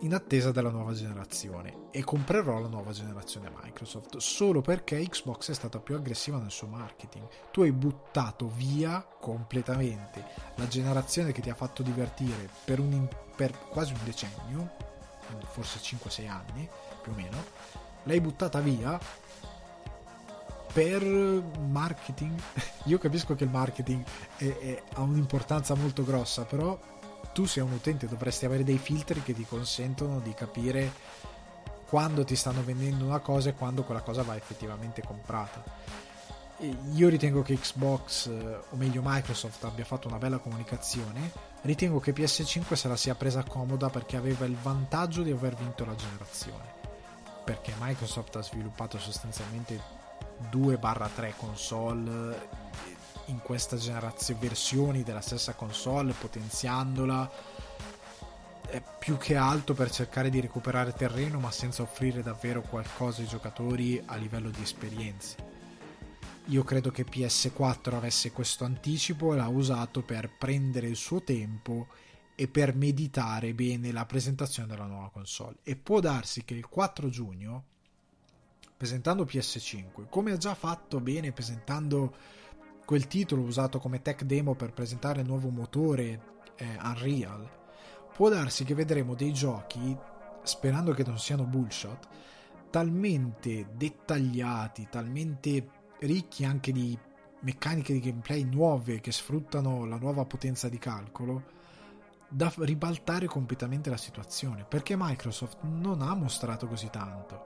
[0.01, 5.55] in attesa della nuova generazione e comprerò la nuova generazione Microsoft solo perché Xbox è
[5.55, 7.27] stata più aggressiva nel suo marketing.
[7.51, 13.59] Tu hai buttato via completamente la generazione che ti ha fatto divertire per, un, per
[13.71, 14.71] quasi un decennio,
[15.47, 16.69] forse 5-6 anni
[17.03, 17.45] più o meno,
[18.05, 18.99] l'hai buttata via
[20.73, 22.39] per marketing.
[22.85, 24.05] Io capisco che il marketing
[24.37, 26.79] è, è, ha un'importanza molto grossa, però
[27.33, 30.93] tu sei un utente dovresti avere dei filtri che ti consentono di capire
[31.89, 35.63] quando ti stanno vendendo una cosa e quando quella cosa va effettivamente comprata.
[36.95, 41.31] Io ritengo che Xbox, eh, o meglio Microsoft, abbia fatto una bella comunicazione.
[41.63, 45.85] Ritengo che PS5 se la sia presa comoda perché aveva il vantaggio di aver vinto
[45.85, 46.75] la generazione.
[47.45, 49.81] Perché Microsoft ha sviluppato sostanzialmente
[50.51, 52.49] 2-3 console
[53.29, 57.31] in questa generazione versioni della stessa console potenziandola
[58.69, 63.27] è più che altro per cercare di recuperare terreno ma senza offrire davvero qualcosa ai
[63.27, 65.57] giocatori a livello di esperienze.
[66.47, 71.89] Io credo che PS4 avesse questo anticipo e l'ha usato per prendere il suo tempo
[72.35, 75.57] e per meditare bene la presentazione della nuova console.
[75.63, 77.65] E può darsi che il 4 giugno
[78.77, 82.15] presentando PS5 come ha già fatto bene presentando
[82.89, 86.21] quel titolo usato come tech demo per presentare il nuovo motore
[86.57, 87.47] eh, Unreal,
[88.15, 89.95] può darsi che vedremo dei giochi,
[90.43, 92.09] sperando che non siano bullshot,
[92.71, 96.99] talmente dettagliati, talmente ricchi anche di
[97.41, 101.43] meccaniche di gameplay nuove che sfruttano la nuova potenza di calcolo,
[102.27, 107.39] da ribaltare completamente la situazione, perché Microsoft non ha mostrato così tanto.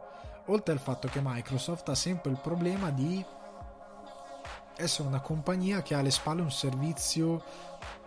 [0.46, 3.24] Oltre al fatto che Microsoft ha sempre il problema di
[4.76, 7.42] essere una compagnia che ha alle spalle un servizio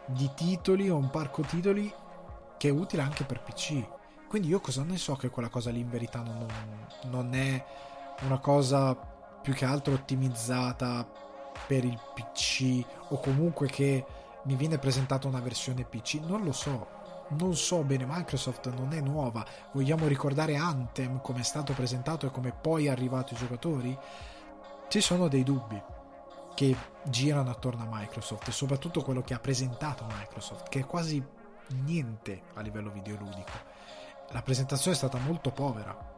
[0.06, 1.92] di titoli o un parco titoli
[2.58, 3.84] che è utile anche per PC.
[4.28, 6.48] Quindi io cosa ne so che quella cosa lì in verità non,
[7.04, 7.64] non è
[8.22, 11.08] una cosa più che altro ottimizzata
[11.68, 14.06] per il PC o comunque che
[14.44, 16.16] mi viene presentata una versione PC.
[16.26, 16.94] Non lo so.
[17.28, 19.44] Non so bene, Microsoft non è nuova.
[19.72, 23.98] Vogliamo ricordare Anthem come è stato presentato e come poi è arrivato ai giocatori?
[24.88, 25.82] Ci sono dei dubbi
[26.56, 31.24] che girano attorno a Microsoft e soprattutto quello che ha presentato Microsoft, che è quasi
[31.84, 33.52] niente a livello videoludico.
[34.32, 36.14] La presentazione è stata molto povera.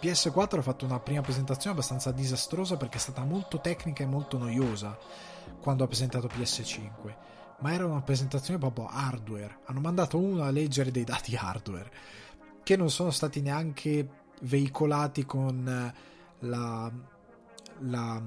[0.00, 4.38] PS4 ha fatto una prima presentazione abbastanza disastrosa perché è stata molto tecnica e molto
[4.38, 4.96] noiosa
[5.60, 7.14] quando ha presentato PS5,
[7.60, 9.58] ma era una presentazione proprio hardware.
[9.66, 11.90] Hanno mandato uno a leggere dei dati hardware
[12.62, 15.92] che non sono stati neanche veicolati con
[16.40, 16.92] la,
[17.78, 18.22] la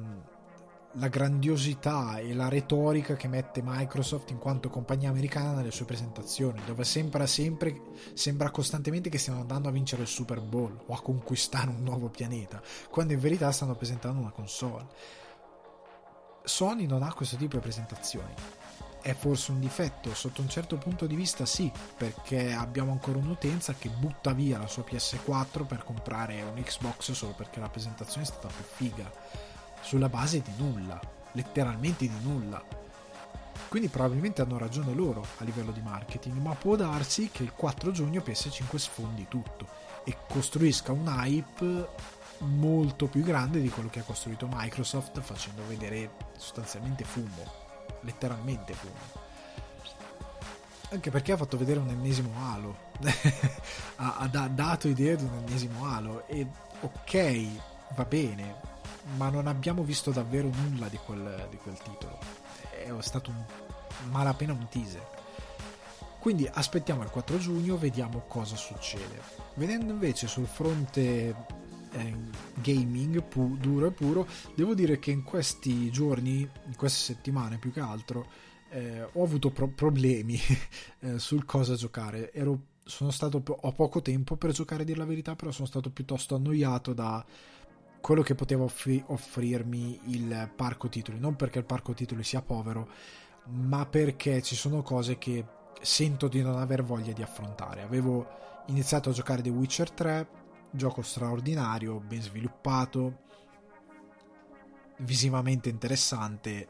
[0.93, 6.61] la grandiosità e la retorica che mette Microsoft in quanto compagnia americana nelle sue presentazioni,
[6.65, 7.79] dove sembra sempre
[8.13, 12.09] sembra costantemente che stiano andando a vincere il Super Bowl o a conquistare un nuovo
[12.09, 14.87] pianeta, quando in verità stanno presentando una console.
[16.43, 18.33] Sony non ha questo tipo di presentazioni.
[19.01, 20.13] È forse un difetto?
[20.13, 24.67] Sotto un certo punto di vista sì, perché abbiamo ancora un'utenza che butta via la
[24.67, 29.48] sua PS4 per comprare un Xbox solo perché la presentazione è stata più figa
[29.81, 30.99] sulla base di nulla,
[31.33, 32.63] letteralmente di nulla.
[33.67, 37.91] Quindi probabilmente hanno ragione loro a livello di marketing, ma può darsi che il 4
[37.91, 39.67] giugno PS5 sfondi tutto
[40.03, 41.87] e costruisca un hype
[42.39, 47.43] molto più grande di quello che ha costruito Microsoft facendo vedere sostanzialmente fumo,
[48.01, 49.27] letteralmente fumo.
[50.91, 52.75] Anche perché ha fatto vedere un ennesimo Halo,
[53.97, 56.47] ha, ha dato idea di un ennesimo Halo e
[56.79, 57.47] ok,
[57.95, 58.55] va bene,
[59.17, 62.19] ma non abbiamo visto davvero nulla di quel, di quel titolo.
[62.69, 63.43] È stato un,
[64.11, 65.17] malapena un teaser.
[66.19, 69.21] Quindi aspettiamo il 4 giugno, vediamo cosa succede.
[69.55, 71.33] Vedendo invece sul fronte
[71.91, 72.15] eh,
[72.55, 77.71] gaming pu- duro e puro, devo dire che in questi giorni, in queste settimane più
[77.71, 78.27] che altro,
[78.69, 80.39] eh, ho avuto pro- problemi
[80.99, 82.31] eh, sul cosa giocare.
[82.33, 85.89] Ero, sono stato, ho poco tempo per giocare, a dire la verità, però sono stato
[85.89, 87.23] piuttosto annoiato da
[88.01, 91.19] quello che poteva offri- offrirmi il parco titoli.
[91.19, 92.87] Non perché il parco titoli sia povero,
[93.45, 95.45] ma perché ci sono cose che
[95.81, 97.81] sento di non aver voglia di affrontare.
[97.81, 98.27] Avevo
[98.67, 100.27] iniziato a giocare The Witcher 3,
[100.71, 103.27] gioco straordinario, ben sviluppato,
[104.97, 106.67] visivamente interessante,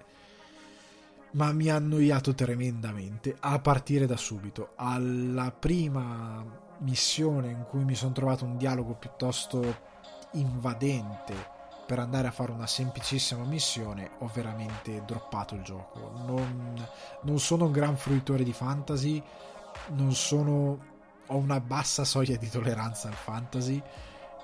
[1.31, 4.71] ma mi ha annoiato tremendamente a partire da subito.
[4.75, 9.87] Alla prima missione in cui mi sono trovato un dialogo piuttosto
[10.33, 16.11] invadente per andare a fare una semplicissima missione ho veramente droppato il gioco.
[16.25, 16.87] Non,
[17.23, 19.23] non sono un gran fruitore di fantasy
[19.87, 20.97] non sono
[21.31, 23.81] ho una bassa soglia di tolleranza al fantasy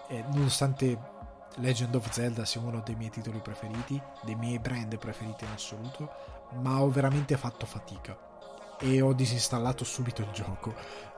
[0.07, 1.13] eh, nonostante
[1.55, 6.09] Legend of Zelda sia uno dei miei titoli preferiti dei miei brand preferiti in assoluto
[6.61, 8.17] ma ho veramente fatto fatica
[8.79, 10.73] e ho disinstallato subito il gioco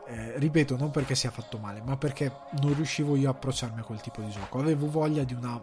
[0.08, 3.84] eh, ripeto, non perché sia fatto male, ma perché non riuscivo io a approcciarmi a
[3.84, 4.60] quel tipo di gioco.
[4.60, 5.62] Avevo voglia di una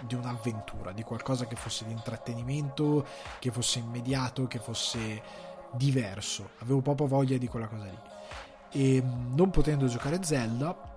[0.00, 3.04] di un'avventura, di qualcosa che fosse di intrattenimento,
[3.38, 5.22] che fosse immediato, che fosse
[5.72, 6.50] diverso.
[6.60, 7.98] Avevo proprio voglia di quella cosa lì.
[8.72, 10.89] E non potendo giocare Zelda,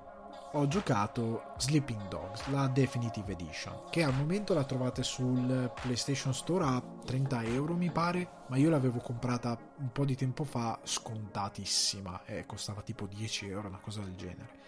[0.55, 6.65] ho giocato Sleeping Dogs, la Definitive Edition, che al momento la trovate sul PlayStation Store
[6.65, 12.23] a 30 euro mi pare, ma io l'avevo comprata un po' di tempo fa scontatissima
[12.25, 14.61] e costava tipo 10 euro, una cosa del genere.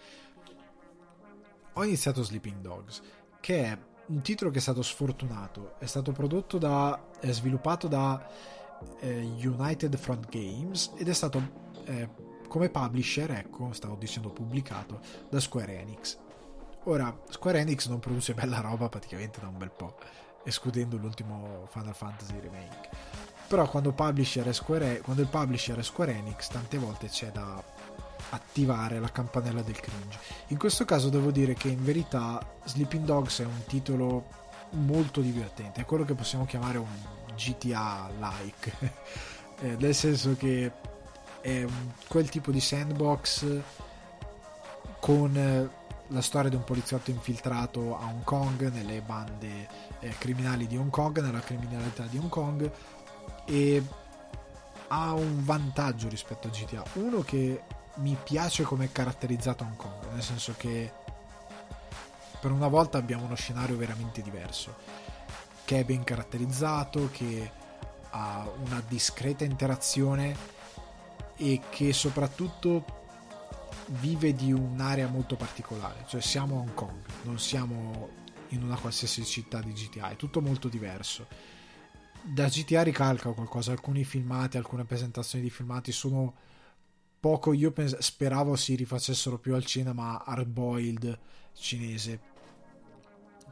[1.74, 3.02] Ho iniziato Sleeping Dogs,
[3.38, 8.28] che è un titolo che è stato sfortunato, è stato prodotto da, è sviluppato da
[9.00, 12.08] eh, United Front Games ed è stato eh,
[12.46, 16.18] come publisher, ecco, stavo dicendo pubblicato da Square Enix.
[16.84, 19.96] Ora, Square Enix non produce bella roba praticamente da un bel po',
[20.44, 22.88] escludendo l'ultimo Final Fantasy Remake.
[23.48, 23.94] Però quando,
[24.52, 27.62] Square, quando il publisher è Square Enix, tante volte c'è da
[28.30, 30.18] attivare la campanella del cringe.
[30.48, 34.26] In questo caso devo dire che in verità Sleeping Dogs è un titolo
[34.70, 36.86] molto divertente, è quello che possiamo chiamare un
[37.36, 38.72] GTA-like,
[39.60, 40.72] eh, nel senso che
[41.46, 41.64] è
[42.08, 43.60] quel tipo di sandbox
[44.98, 45.70] con eh,
[46.08, 49.68] la storia di un poliziotto infiltrato a Hong Kong, nelle bande
[50.00, 52.68] eh, criminali di Hong Kong, nella criminalità di Hong Kong
[53.44, 53.80] e
[54.88, 56.82] ha un vantaggio rispetto a GTA.
[56.94, 57.62] Uno che
[57.96, 60.92] mi piace come è caratterizzato Hong Kong, nel senso che
[62.40, 64.74] per una volta abbiamo uno scenario veramente diverso,
[65.64, 67.48] che è ben caratterizzato, che
[68.10, 70.55] ha una discreta interazione
[71.36, 72.84] e che soprattutto
[74.00, 78.08] vive di un'area molto particolare, cioè siamo a Hong Kong, non siamo
[78.48, 81.26] in una qualsiasi città di GTA, è tutto molto diverso.
[82.22, 86.34] Da GTA ricalca qualcosa, alcuni filmati, alcune presentazioni di filmati sono
[87.20, 91.18] poco, io pens- speravo si rifacessero più al cinema hardboiled
[91.52, 92.20] cinese,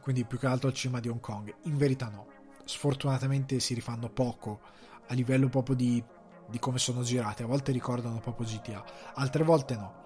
[0.01, 1.53] quindi più che altro al cinema di Hong Kong.
[1.63, 2.27] In verità no,
[2.65, 4.59] sfortunatamente si rifanno poco
[5.07, 6.03] a livello proprio di
[6.47, 7.43] di come sono girate.
[7.43, 8.83] A volte ricordano proprio GTA,
[9.15, 10.03] altre volte no.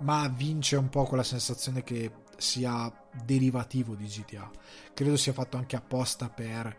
[0.00, 2.90] Ma vince un po' quella sensazione che sia
[3.24, 4.48] derivativo di GTA.
[4.94, 6.76] Credo sia fatto anche apposta per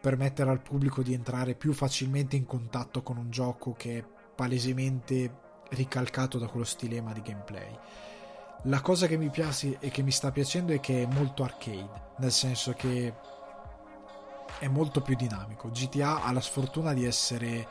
[0.00, 5.48] permettere al pubblico di entrare più facilmente in contatto con un gioco che è palesemente
[5.70, 7.78] ricalcato da quello stilema di gameplay.
[8.64, 12.12] La cosa che mi piace e che mi sta piacendo è che è molto arcade,
[12.18, 13.14] nel senso che
[14.58, 15.70] è molto più dinamico.
[15.70, 17.66] GTA ha la sfortuna di essere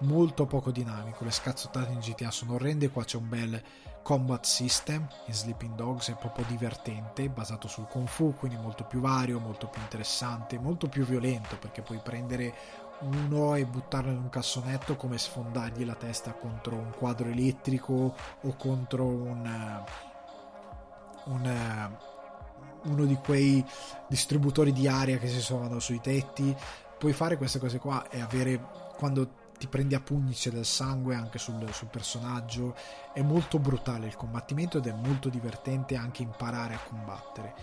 [0.00, 1.24] molto poco dinamico.
[1.24, 2.90] Le scazzottate in GTA sono orrende.
[2.90, 3.62] Qua c'è un bel
[4.02, 9.00] combat system in Sleeping Dogs, è proprio divertente, basato sul kung fu, quindi molto più
[9.00, 12.54] vario, molto più interessante, molto più violento perché puoi prendere
[13.00, 18.56] uno e buttarlo in un cassonetto come sfondargli la testa contro un quadro elettrico o
[18.56, 19.82] contro un,
[21.26, 21.96] un
[22.84, 23.64] uno di quei
[24.06, 26.56] distributori di aria che si trovano sui tetti.
[26.98, 28.60] Puoi fare queste cose qua e avere
[28.96, 32.74] quando ti prendi a pugni c'è del sangue anche sul, sul, personaggio
[33.12, 37.54] è molto brutale il combattimento ed è molto divertente anche imparare a combattere.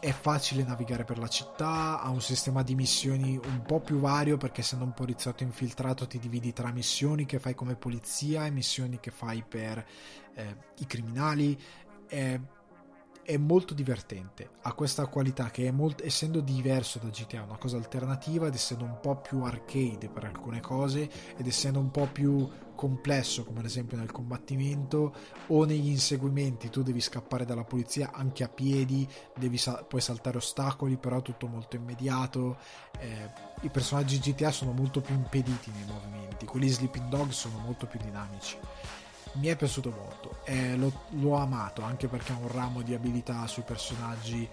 [0.00, 4.36] È facile navigare per la città ha un sistema di missioni un po' più vario
[4.36, 8.98] perché essendo un poliziotto infiltrato ti dividi tra missioni che fai come polizia e missioni
[8.98, 9.86] che fai per
[10.34, 11.56] eh, i criminali.
[12.08, 12.40] È,
[13.24, 18.46] è molto divertente, ha questa qualità che molto, essendo diverso da GTA, una cosa alternativa
[18.48, 23.44] ed essendo un po' più arcade per alcune cose ed essendo un po' più complesso
[23.44, 25.14] come ad esempio nel combattimento
[25.48, 29.06] o negli inseguimenti tu devi scappare dalla polizia anche a piedi
[29.36, 32.58] devi sa- puoi saltare ostacoli però tutto molto immediato
[32.98, 37.86] eh, i personaggi GTA sono molto più impediti nei movimenti quelli Sleeping Dog sono molto
[37.86, 38.56] più dinamici
[39.34, 43.46] mi è piaciuto molto e l'ho, l'ho amato anche perché ha un ramo di abilità
[43.46, 44.48] sui personaggi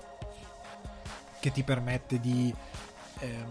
[1.40, 2.54] che ti permette di
[3.20, 3.46] eh,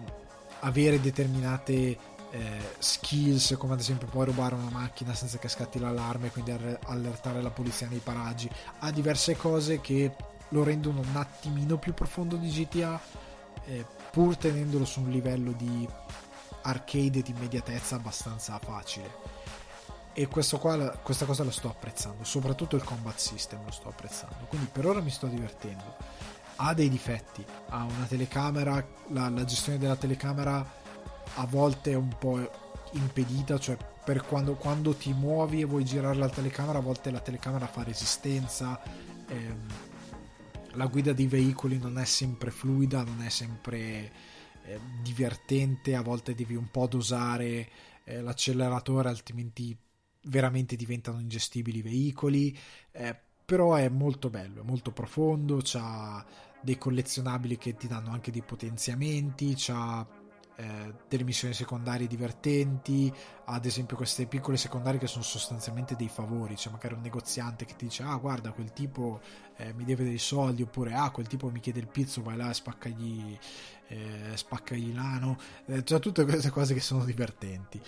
[0.61, 1.99] avere determinate
[2.31, 6.51] eh, skills come ad esempio puoi rubare una macchina senza che scatti l'allarme quindi
[6.85, 8.51] allertare la polizia nei paraggi.
[8.81, 10.14] Ha diverse cose che
[10.49, 13.01] lo rendono un attimino più profondo di GTA
[13.64, 15.87] eh, pur tenendolo su un livello di
[16.62, 19.38] arcade e di immediatezza abbastanza facile
[20.19, 24.47] e qua, questa cosa la sto apprezzando soprattutto il combat system lo sto apprezzando.
[24.49, 25.95] Quindi per ora mi sto divertendo.
[26.57, 30.69] Ha dei difetti ha una telecamera la, la gestione della telecamera
[31.35, 32.51] a volte è un po'
[32.93, 37.21] impedita cioè per quando, quando, ti muovi e vuoi girare la telecamera a volte la
[37.21, 38.81] telecamera fa resistenza
[39.29, 39.66] ehm,
[40.73, 44.11] la guida dei veicoli non è sempre fluida non è sempre
[44.64, 47.69] eh, divertente a volte devi un po' dosare
[48.03, 49.77] eh, l'acceleratore altrimenti
[50.23, 52.57] veramente diventano ingestibili i veicoli,
[52.93, 56.25] eh, però è molto bello, è molto profondo, ha
[56.61, 60.07] dei collezionabili che ti danno anche dei potenziamenti, ha
[60.61, 63.12] eh, delle missioni secondarie divertenti,
[63.45, 67.77] ad esempio queste piccole secondarie che sono sostanzialmente dei favori, c'è magari un negoziante che
[67.77, 69.21] ti dice ah guarda quel tipo
[69.57, 72.51] eh, mi deve dei soldi oppure ah quel tipo mi chiede il pizzo, vai là
[72.51, 73.39] e spaccagli,
[73.87, 77.81] eh, spaccagli l'ano, eh, cioè tutte queste cose che sono divertenti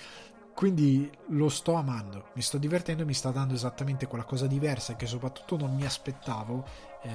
[0.61, 4.95] quindi lo sto amando, mi sto divertendo e mi sta dando esattamente quella cosa diversa
[4.95, 6.67] che soprattutto non mi aspettavo
[7.01, 7.09] eh,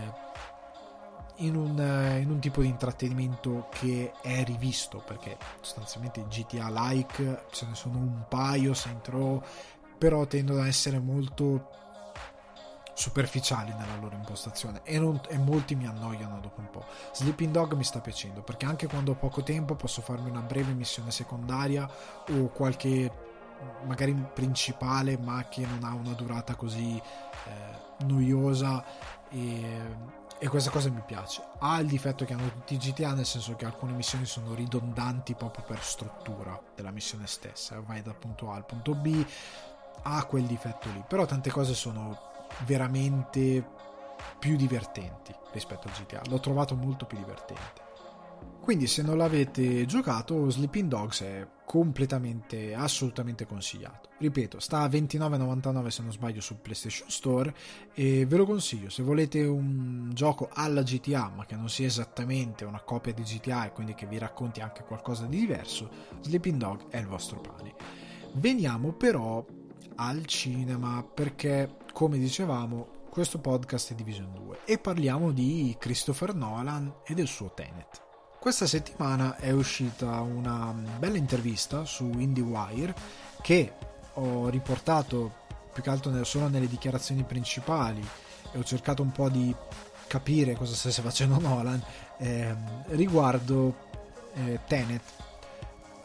[1.45, 7.45] in, un, eh, in, un, tipo di intrattenimento che è rivisto, perché sostanzialmente GTA like
[7.51, 9.11] ce ne sono un paio, Saint
[9.99, 11.69] però tendono ad essere molto
[12.95, 16.85] superficiali nella loro impostazione e, non, e, molti mi annoiano dopo un po'.
[17.13, 20.73] Sleeping Dog mi sta piacendo perché anche quando ho poco tempo posso farmi una breve
[20.73, 21.87] missione secondaria
[22.29, 23.33] o qualche
[23.85, 28.83] magari principale ma che non ha una durata così eh, noiosa
[29.29, 29.81] e,
[30.37, 31.43] e, questa cosa mi piace.
[31.59, 35.35] Ha il difetto che hanno tutti i GTA nel senso che alcune missioni sono ridondanti
[35.35, 37.79] proprio per struttura della missione stessa.
[37.81, 39.25] Vai dal punto A al punto B
[40.03, 41.03] ha quel difetto lì.
[41.07, 42.33] Però tante cose sono
[42.65, 43.65] veramente
[44.39, 45.91] più divertenti rispetto a.
[45.91, 47.84] GTA l'ho trovato molto più divertente
[48.65, 54.09] quindi se non l'avete giocato Sleeping Dogs è completamente, assolutamente consigliato.
[54.17, 57.53] Ripeto, sta a 29,99 se non sbaglio su PlayStation Store
[57.93, 58.89] e ve lo consiglio.
[58.89, 63.67] Se volete un gioco alla GTA ma che non sia esattamente una copia di GTA
[63.67, 65.87] e quindi che vi racconti anche qualcosa di diverso,
[66.21, 67.75] Sleeping Dog è il vostro pane.
[68.33, 69.45] Veniamo però
[69.97, 76.33] al cinema perché, come dicevamo, questo podcast è diviso in due e parliamo di Christopher
[76.33, 78.04] Nolan e del suo Tenet.
[78.45, 82.93] Questa settimana è uscita una bella intervista su IndieWire
[83.41, 83.73] che
[84.13, 85.33] ho riportato
[85.73, 88.07] più che altro solo nelle dichiarazioni principali
[88.51, 89.51] e ho cercato un po' di
[90.05, 91.83] capire cosa stesse facendo Nolan
[92.19, 92.55] eh,
[92.89, 93.77] riguardo
[94.35, 95.01] eh, Tenet.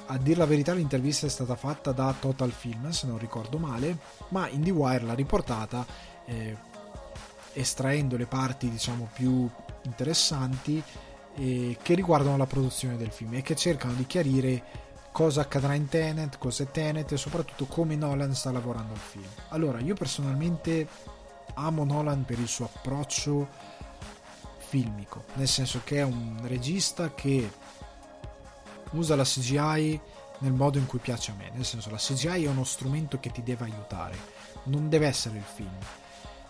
[0.06, 3.98] A dir la verità l'intervista è stata fatta da Total Film, se non ricordo male,
[4.28, 5.84] ma IndieWire l'ha riportata
[6.24, 6.56] eh,
[7.52, 9.46] estraendo le parti diciamo più
[9.82, 10.82] interessanti
[11.40, 14.62] eh, che riguardano la produzione del film e che cercano di chiarire
[15.10, 19.26] cosa accadrà in Tenet, cosa è Tenet e soprattutto come Nolan sta lavorando al film.
[19.48, 20.86] Allora, io personalmente
[21.54, 23.48] amo Nolan per il suo approccio
[24.58, 27.50] filmico, nel senso che è un regista che
[28.92, 30.00] usa la CGI
[30.40, 33.30] nel modo in cui piace a me, nel senso la CGI è uno strumento che
[33.30, 34.16] ti deve aiutare,
[34.64, 35.76] non deve essere il film.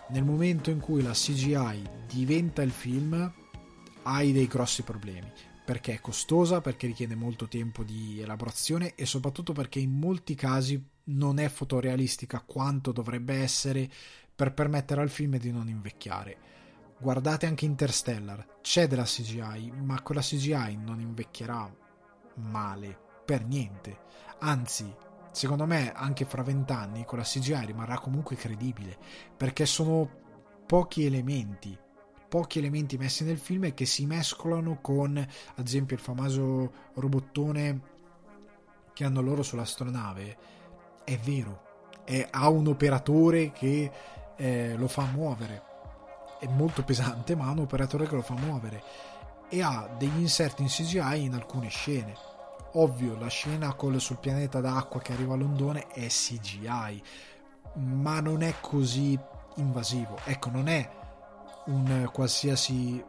[0.08, 3.32] Nel momento in cui la CGI diventa il film,
[4.02, 5.30] hai dei grossi problemi
[5.70, 10.84] perché è costosa, perché richiede molto tempo di elaborazione e soprattutto perché in molti casi
[11.04, 13.88] non è fotorealistica quanto dovrebbe essere
[14.34, 16.38] per permettere al film di non invecchiare.
[16.98, 21.72] Guardate anche Interstellar, c'è della CGI, ma quella CGI non invecchierà
[22.34, 23.96] male per niente.
[24.40, 24.92] Anzi,
[25.30, 28.98] secondo me anche fra vent'anni con la CGI rimarrà comunque credibile,
[29.36, 30.10] perché sono
[30.66, 31.78] pochi elementi
[32.30, 37.80] pochi elementi messi nel film e che si mescolano con ad esempio il famoso robottone
[38.94, 40.38] che hanno loro sull'astronave
[41.04, 41.62] è vero
[42.04, 43.90] è, ha un operatore che
[44.36, 45.68] eh, lo fa muovere
[46.40, 48.82] è molto pesante, ma ha un operatore che lo fa muovere
[49.50, 52.16] e ha degli inserti in CGI in alcune scene.
[52.74, 57.02] Ovvio, la scena col, sul pianeta d'acqua che arriva a Londone è CGI,
[57.74, 59.18] ma non è così
[59.56, 60.18] invasivo.
[60.24, 60.88] Ecco, non è
[61.66, 63.02] un qualsiasi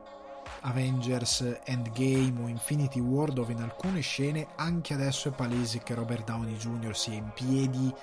[0.62, 6.26] Avengers Endgame o Infinity War dove in alcune scene anche adesso è palese che Robert
[6.26, 6.96] Downey Jr.
[6.96, 7.94] sia in piedi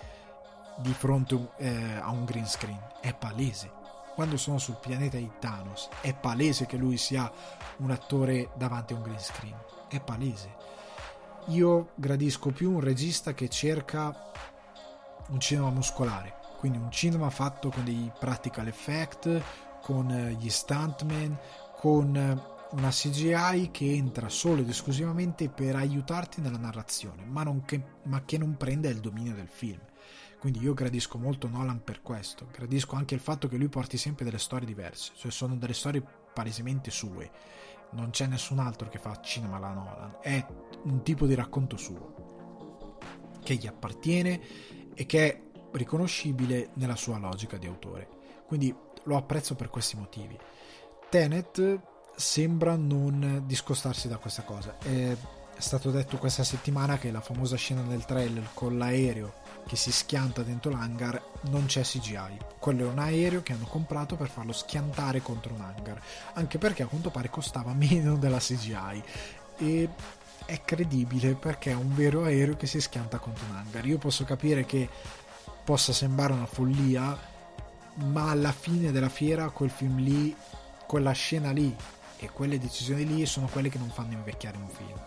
[0.78, 2.80] di fronte eh, a un green screen.
[3.00, 3.70] È palese.
[4.14, 7.30] Quando sono sul pianeta di Thanos è palese che lui sia
[7.78, 9.56] un attore davanti a un green screen.
[9.88, 10.56] È palese.
[11.46, 14.32] Io gradisco più un regista che cerca
[15.28, 19.42] un cinema muscolare, quindi un cinema fatto con dei practical effect,
[19.88, 21.38] con eh, gli stuntman,
[21.74, 22.38] con eh,
[22.72, 28.36] una CGI che entra solo ed esclusivamente per aiutarti nella narrazione, ma, che, ma che
[28.36, 29.80] non prende il dominio del film.
[30.38, 34.26] Quindi io gradisco molto Nolan per questo, gradisco anche il fatto che lui porti sempre
[34.26, 37.30] delle storie diverse, cioè sono delle storie palesemente sue,
[37.92, 40.46] non c'è nessun altro che fa cinema alla Nolan, è
[40.82, 42.98] un tipo di racconto suo,
[43.42, 44.38] che gli appartiene
[44.92, 48.16] e che è riconoscibile nella sua logica di autore.
[48.48, 48.74] Quindi
[49.08, 50.38] lo apprezzo per questi motivi.
[51.08, 51.80] Tenet
[52.14, 54.76] sembra non discostarsi da questa cosa.
[54.78, 55.16] È
[55.56, 60.42] stato detto questa settimana che la famosa scena del trailer con l'aereo che si schianta
[60.42, 62.38] dentro l'hangar non c'è CGI.
[62.58, 66.00] Quello è un aereo che hanno comprato per farlo schiantare contro un hangar,
[66.34, 69.02] anche perché a quanto pare costava meno della CGI
[69.56, 69.88] e
[70.44, 73.84] è credibile perché è un vero aereo che si schianta contro un hangar.
[73.86, 74.88] Io posso capire che
[75.64, 77.36] possa sembrare una follia,
[78.06, 80.34] ma alla fine della fiera quel film lì,
[80.86, 81.74] quella scena lì
[82.16, 85.00] e quelle decisioni lì sono quelle che non fanno invecchiare un film.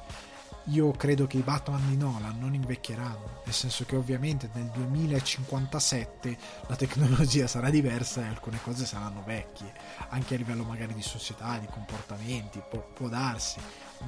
[0.66, 6.38] Io credo che i Batman di Nolan non invecchieranno, nel senso che ovviamente nel 2057
[6.68, 9.74] la tecnologia sarà diversa e alcune cose saranno vecchie,
[10.10, 13.60] anche a livello magari di società, di comportamenti, può, può darsi,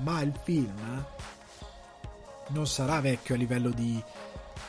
[0.04, 1.06] ma il film
[2.50, 4.02] non sarà vecchio a livello di,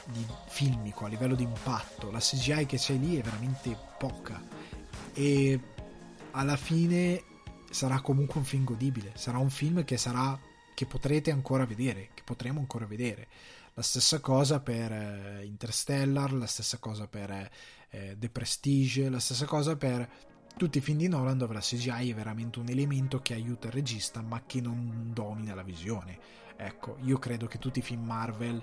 [0.07, 4.43] di filmico, a livello di impatto, la CGI che c'è lì è veramente poca
[5.13, 5.61] e
[6.33, 7.23] alla fine
[7.71, 10.39] sarà comunque un film godibile, sarà un film che sarà
[10.75, 13.29] che potrete ancora vedere, che potremo ancora vedere.
[13.75, 17.51] La stessa cosa per eh, Interstellar, la stessa cosa per
[17.91, 20.09] eh, The Prestige, la stessa cosa per
[20.57, 23.73] tutti i film di Nolan dove la CGI è veramente un elemento che aiuta il
[23.73, 26.19] regista ma che non domina la visione.
[26.57, 28.63] Ecco, io credo che tutti i film Marvel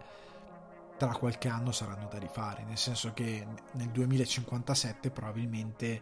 [1.01, 5.99] tra qualche anno saranno da rifare, nel senso che nel 2057 probabilmente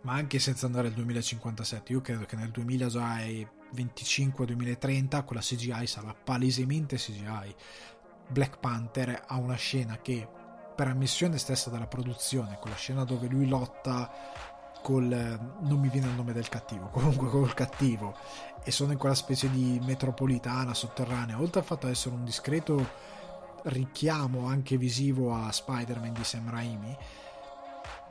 [0.00, 6.96] ma anche senza andare al 2057, io credo che nel 2025-2030 quella CGI sarà palesemente
[6.96, 7.54] CGI.
[8.28, 10.28] Black Panther ha una scena che
[10.74, 14.10] per ammissione stessa della produzione, quella scena dove lui lotta
[14.82, 15.06] col
[15.60, 18.16] non mi viene il nome del cattivo, comunque col cattivo
[18.64, 23.16] e sono in quella specie di metropolitana sotterranea, oltre al fatto di essere un discreto
[23.68, 26.96] richiamo anche visivo a Spider-Man di Sam Raimi,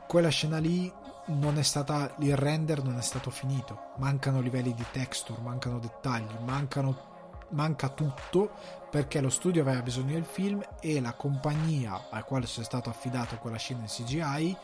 [0.06, 0.90] quella scena lì
[1.26, 3.90] non è stata il render non è stato finito.
[3.96, 8.50] Mancano livelli di texture mancano dettagli mancano, manca tutto
[8.90, 12.88] perché lo studio aveva bisogno del film e la compagnia al quale si è stato
[12.88, 14.56] affidato quella scena in CGI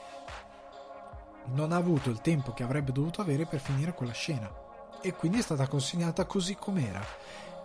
[1.46, 4.50] non ha avuto il tempo che avrebbe dovuto avere per finire quella scena.
[5.02, 7.04] E quindi è stata consegnata così com'era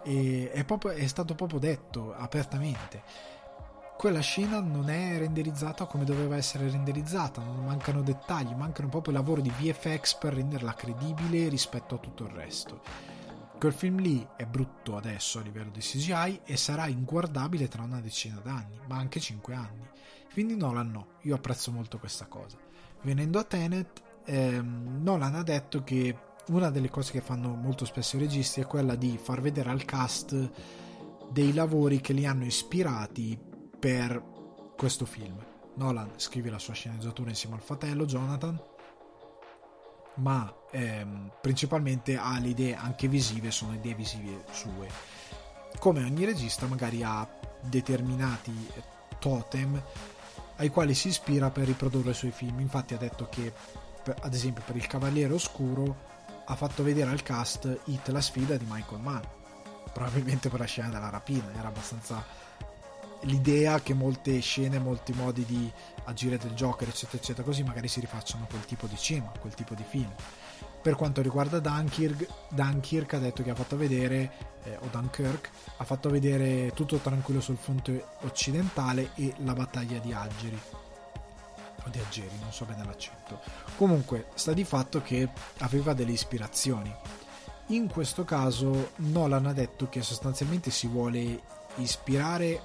[0.03, 3.37] e è, proprio, è stato proprio detto apertamente
[3.99, 9.49] quella scena non è renderizzata come doveva essere renderizzata, mancano dettagli, mancano proprio lavoro di
[9.49, 12.81] VFX per renderla credibile rispetto a tutto il resto.
[13.59, 17.99] Quel film lì è brutto adesso a livello di CGI e sarà inguardabile tra una
[17.99, 19.85] decina d'anni, ma anche 5 anni.
[20.31, 22.55] Quindi Nolan no, io apprezzo molto questa cosa.
[23.01, 26.17] Venendo a Tenet, ehm, Nolan ha detto che
[26.49, 29.85] una delle cose che fanno molto spesso i registi è quella di far vedere al
[29.85, 30.51] cast
[31.29, 33.39] dei lavori che li hanno ispirati
[33.79, 34.21] per
[34.75, 35.37] questo film.
[35.75, 38.59] Nolan scrive la sua sceneggiatura insieme al fratello Jonathan,
[40.15, 44.89] ma ehm, principalmente ha le idee anche visive, sono idee visive sue.
[45.77, 47.27] Come ogni regista magari ha
[47.61, 48.53] determinati
[49.19, 49.81] totem
[50.57, 52.59] ai quali si ispira per riprodurre i suoi film.
[52.59, 53.53] Infatti ha detto che,
[54.21, 56.17] ad esempio, per Il Cavaliere Oscuro
[56.49, 59.21] ha fatto vedere al cast Hit la sfida di Michael Mann,
[59.93, 62.25] probabilmente per la scena della rapina, era abbastanza
[63.23, 65.71] l'idea che molte scene, molti modi di
[66.05, 69.75] agire del Joker, eccetera, eccetera, così magari si rifacciano quel tipo di cinema, quel tipo
[69.75, 70.11] di film.
[70.81, 74.31] Per quanto riguarda Dunkirk, Dunkirk ha detto che ha fatto vedere,
[74.63, 80.13] eh, o Dunkirk, ha fatto vedere tutto tranquillo sul fronte occidentale e la battaglia di
[80.13, 80.59] Algeri.
[81.85, 83.39] O di Algeri, non so bene l'accento.
[83.77, 86.93] Comunque, sta di fatto che aveva delle ispirazioni.
[87.67, 91.41] In questo caso Nolan ha detto che sostanzialmente si vuole
[91.75, 92.61] ispirare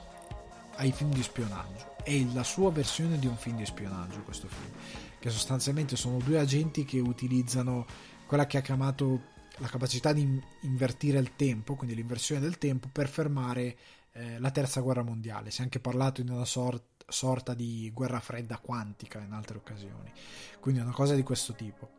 [0.77, 1.97] ai film di spionaggio.
[2.03, 4.73] È la sua versione di un film di spionaggio questo film,
[5.19, 7.87] che sostanzialmente sono due agenti che utilizzano
[8.27, 13.09] quella che ha chiamato la capacità di invertire il tempo, quindi l'inversione del tempo, per
[13.09, 13.77] fermare
[14.13, 15.51] eh, la terza guerra mondiale.
[15.51, 20.13] Si è anche parlato di una sorta sorta di guerra fredda quantica in altre occasioni.
[20.61, 21.91] Quindi una cosa di questo tipo.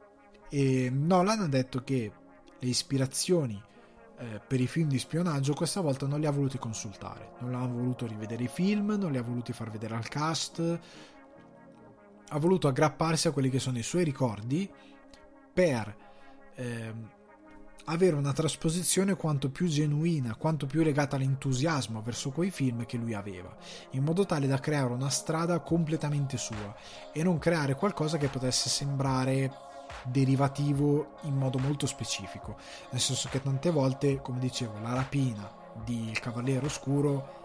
[0.50, 2.12] E Nolan ha detto che
[2.60, 3.62] le ispirazioni
[4.18, 7.66] eh, per i film di spionaggio questa volta non li ha voluti consultare, non ha
[7.66, 10.80] voluto rivedere i film, non li ha voluti far vedere al cast,
[12.28, 14.70] ha voluto aggrapparsi a quelli che sono i suoi ricordi
[15.54, 15.96] per
[16.56, 16.94] eh,
[17.86, 23.14] avere una trasposizione quanto più genuina, quanto più legata all'entusiasmo verso quei film che lui
[23.14, 23.56] aveva,
[23.92, 26.76] in modo tale da creare una strada completamente sua
[27.12, 29.52] e non creare qualcosa che potesse sembrare
[30.04, 32.58] derivativo in modo molto specifico,
[32.92, 35.50] nel senso che tante volte, come dicevo, la rapina
[35.84, 37.44] di Il Cavaliere Oscuro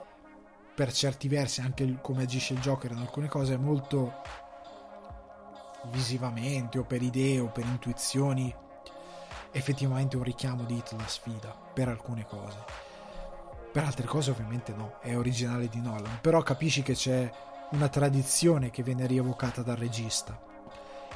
[0.74, 4.22] per certi versi anche come agisce il Joker in alcune cose è molto
[5.90, 8.54] visivamente o per idee o per intuizioni
[9.52, 12.58] effettivamente un richiamo di Hit la sfida per alcune cose.
[13.72, 17.30] Per altre cose ovviamente no, è originale di Nolan, però capisci che c'è
[17.70, 20.48] una tradizione che viene rievocata dal regista.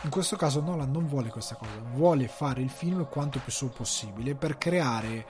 [0.02, 3.70] In questo caso Nolan non vuole questa cosa, vuole fare il film quanto più su
[3.70, 5.26] possibile per creare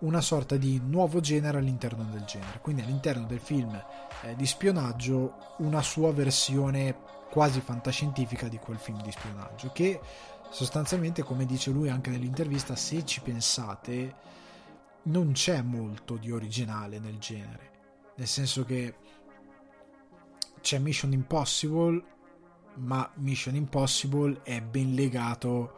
[0.00, 3.80] una sorta di nuovo genere all'interno del genere, quindi all'interno del film
[4.22, 6.96] eh, di spionaggio una sua versione
[7.30, 10.00] quasi fantascientifica di quel film di spionaggio che
[10.50, 14.14] sostanzialmente come dice lui anche nell'intervista se ci pensate
[15.02, 17.70] non c'è molto di originale nel genere
[18.16, 18.94] nel senso che
[20.60, 22.02] c'è Mission Impossible
[22.76, 25.74] ma Mission Impossible è ben legato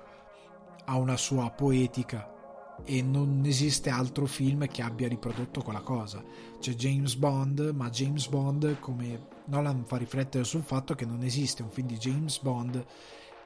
[0.84, 2.38] a una sua poetica
[2.84, 6.22] e non esiste altro film che abbia riprodotto quella cosa.
[6.58, 11.62] C'è James Bond, ma James Bond, come Nolan fa riflettere sul fatto che non esiste
[11.62, 12.84] un film di James Bond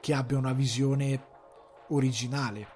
[0.05, 1.19] che abbia una visione
[1.87, 2.67] originale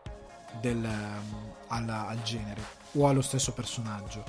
[0.59, 2.59] del, um, al, al genere
[2.93, 4.23] o allo stesso personaggio.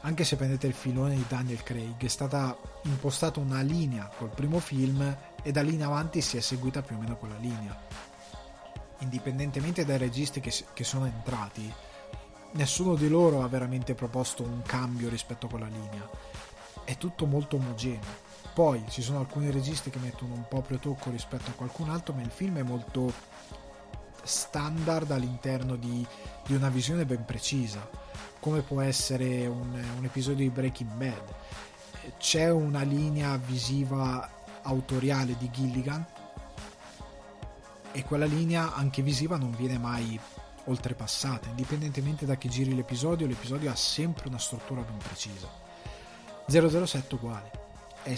[0.00, 4.58] Anche se prendete il filone di Daniel Craig, è stata impostata una linea col primo
[4.58, 7.80] film e da lì in avanti si è seguita più o meno quella linea.
[8.98, 11.72] Indipendentemente dai registi che, che sono entrati,
[12.54, 16.10] nessuno di loro ha veramente proposto un cambio rispetto a quella linea.
[16.82, 21.10] È tutto molto omogeneo poi ci sono alcuni registi che mettono un po' più tocco
[21.10, 23.12] rispetto a qualcun altro, ma il film è molto
[24.22, 26.06] standard all'interno di,
[26.46, 27.88] di una visione ben precisa,
[28.40, 31.34] come può essere un, un episodio di Breaking Bad.
[32.18, 34.28] C'è una linea visiva
[34.62, 36.04] autoriale di Gilligan
[37.92, 40.18] e quella linea anche visiva non viene mai
[40.64, 45.48] oltrepassata, indipendentemente da chi giri l'episodio, l'episodio ha sempre una struttura ben precisa.
[46.46, 47.59] 007 uguale
[48.02, 48.16] è,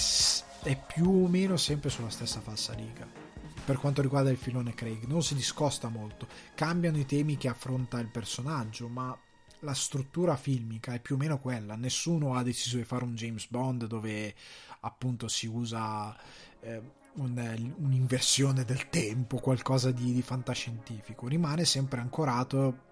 [0.63, 3.23] è più o meno sempre sulla stessa falsa riga
[3.65, 6.27] per quanto riguarda il filone Craig non si discosta molto.
[6.55, 9.17] Cambiano i temi che affronta il personaggio ma
[9.61, 11.77] la struttura filmica è più o meno quella.
[11.77, 14.35] Nessuno ha deciso di fare un James Bond dove
[14.81, 16.17] appunto si usa
[16.61, 16.83] eh,
[17.15, 21.29] un, un'inversione del tempo qualcosa di, di fantascientifico.
[21.29, 22.91] Rimane sempre ancorato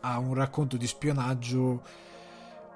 [0.00, 1.82] a un racconto di spionaggio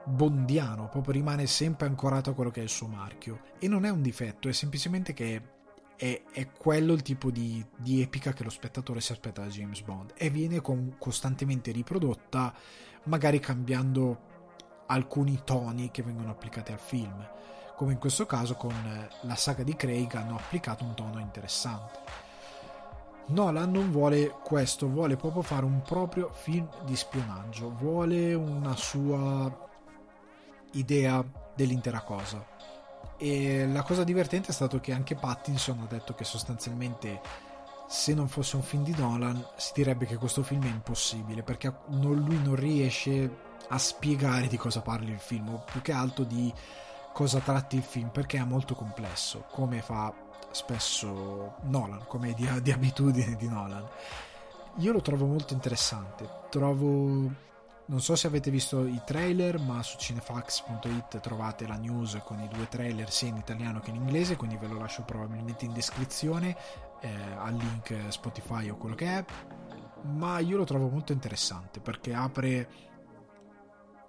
[0.04, 3.40] bondiano, proprio rimane sempre ancorato a quello che è il suo marchio.
[3.58, 5.42] E non è un difetto, è semplicemente che
[5.96, 9.80] è, è quello il tipo di, di, epica che lo spettatore si aspetta da James
[9.82, 12.52] Bond e viene con, costantemente riprodotta,
[13.04, 14.32] magari cambiando
[14.86, 17.26] alcuni toni che vengono applicati al film.
[17.76, 18.74] Come in questo caso con
[19.22, 22.22] la saga di Craig hanno applicato un tono interessante.
[23.26, 29.50] Nolan non vuole questo, vuole proprio fare un proprio film di spionaggio, vuole una sua
[30.74, 32.44] idea dell'intera cosa.
[33.16, 37.20] E la cosa divertente è stato che anche Pattinson ha detto che sostanzialmente
[37.86, 41.72] se non fosse un film di Nolan si direbbe che questo film è impossibile perché
[41.88, 46.52] lui non riesce a spiegare di cosa parli il film o più che altro di
[47.12, 50.12] cosa tratti il film perché è molto complesso come fa
[50.50, 53.86] spesso Nolan come di, di abitudine di Nolan
[54.78, 57.30] io lo trovo molto interessante trovo
[57.86, 62.48] non so se avete visto i trailer, ma su cinefax.it trovate la news con i
[62.48, 66.56] due trailer sia in italiano che in inglese, quindi ve lo lascio probabilmente in descrizione
[67.00, 69.24] eh, al link Spotify o quello che è.
[70.02, 72.68] Ma io lo trovo molto interessante perché apre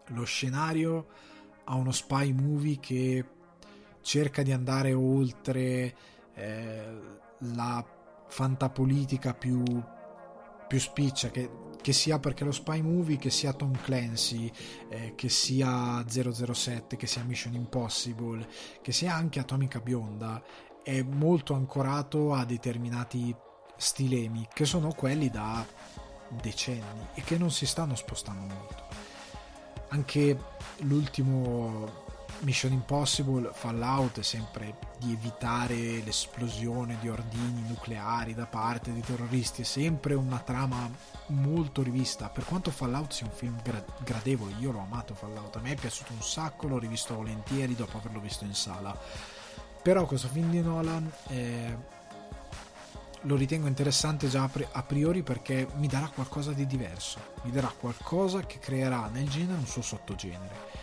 [0.08, 1.08] lo scenario
[1.66, 3.26] a uno spy movie che
[4.02, 5.96] cerca di andare oltre
[6.34, 7.00] eh,
[7.40, 7.86] la
[8.28, 9.64] fantapolitica più,
[10.68, 11.50] più spiccia che,
[11.86, 14.52] che, sia perché lo spy movie che sia Tom Clancy
[14.90, 18.48] eh, che sia 007 che sia Mission Impossible
[18.82, 20.44] che sia anche Atomica Bionda
[20.82, 23.36] è molto ancorato a determinati
[23.78, 25.64] stilemi che sono quelli da
[26.42, 28.84] decenni e che non si stanno spostando molto.
[29.90, 30.40] Anche
[30.80, 32.05] l'ultimo
[32.40, 39.62] Mission Impossible Fallout è sempre di evitare l'esplosione di ordini nucleari da parte dei terroristi,
[39.62, 40.90] è sempre una trama
[41.28, 42.30] molto rivista.
[42.30, 45.76] Per quanto Fallout sia un film gra- gradevole, io l'ho amato Fallout, a me è
[45.76, 48.96] piaciuto un sacco, l'ho rivisto volentieri dopo averlo visto in sala.
[49.82, 51.78] Però questo film di Nolan eh,
[53.22, 58.42] lo ritengo interessante già a priori perché mi darà qualcosa di diverso, mi darà qualcosa
[58.46, 60.75] che creerà nel genere un suo sottogenere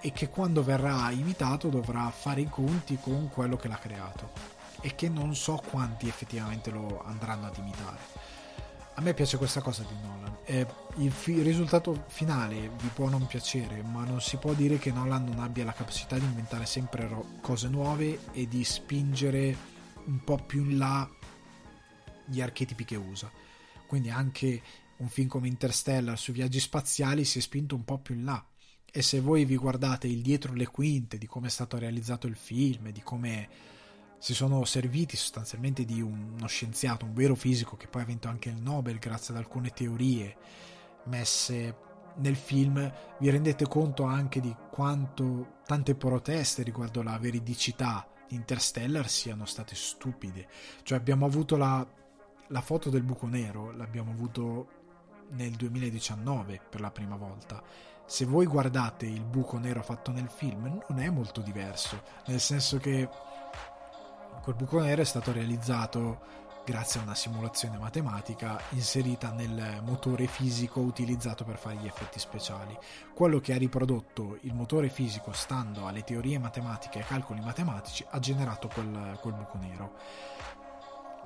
[0.00, 4.30] e che quando verrà imitato dovrà fare i conti con quello che l'ha creato
[4.80, 7.98] e che non so quanti effettivamente lo andranno ad imitare.
[8.94, 10.38] A me piace questa cosa di Nolan.
[10.44, 14.78] Eh, il, fi- il, risultato finale vi può non piacere, ma non si può dire
[14.78, 19.56] che Nolan non abbia la capacità di inventare sempre ro- cose nuove e di spingere
[20.04, 21.08] un po' più in là
[22.26, 23.30] gli archetipi che usa.
[23.86, 24.62] Quindi anche
[24.96, 28.44] un film come Interstellar sui viaggi spaziali si è spinto un po' più in là
[28.92, 32.36] e se voi vi guardate il dietro le quinte di come è stato realizzato il
[32.36, 33.48] film, di come
[34.18, 38.50] si sono serviti sostanzialmente di uno scienziato, un vero fisico che poi ha vinto anche
[38.50, 40.36] il Nobel grazie ad alcune teorie
[41.04, 48.34] messe nel film, vi rendete conto anche di quanto tante proteste riguardo la veridicità di
[48.34, 50.48] Interstellar siano state stupide.
[50.82, 51.86] Cioè abbiamo avuto la,
[52.48, 54.78] la foto del buco nero, l'abbiamo avuto
[55.30, 57.62] nel 2019 per la prima volta
[58.10, 62.78] se voi guardate il buco nero fatto nel film non è molto diverso, nel senso
[62.78, 63.08] che
[64.42, 66.18] quel buco nero è stato realizzato
[66.64, 72.76] grazie a una simulazione matematica inserita nel motore fisico utilizzato per fare gli effetti speciali.
[73.14, 78.04] Quello che ha riprodotto il motore fisico stando alle teorie matematiche e ai calcoli matematici
[78.10, 79.92] ha generato quel, quel buco nero.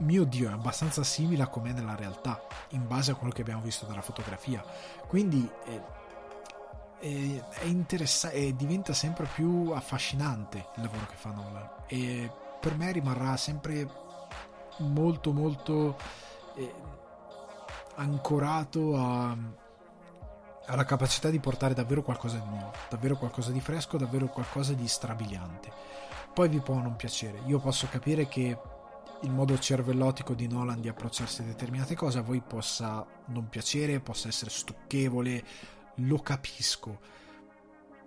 [0.00, 3.62] Mio Dio, è abbastanza simile a com'è nella realtà, in base a quello che abbiamo
[3.62, 4.62] visto dalla fotografia.
[5.06, 6.02] Quindi eh,
[6.98, 12.30] è, è interessante e diventa sempre più affascinante il lavoro che fa Nolan e
[12.60, 13.88] per me rimarrà sempre
[14.78, 15.96] molto molto
[16.56, 16.74] eh,
[17.96, 19.36] ancorato a,
[20.66, 24.88] alla capacità di portare davvero qualcosa di nuovo, davvero qualcosa di fresco, davvero qualcosa di
[24.88, 25.72] strabiliante.
[26.32, 28.58] Poi vi può non piacere, io posso capire che
[29.20, 34.00] il modo cervellotico di Nolan di approcciarsi a determinate cose a voi possa non piacere,
[34.00, 35.44] possa essere stucchevole,
[35.96, 37.00] lo capisco.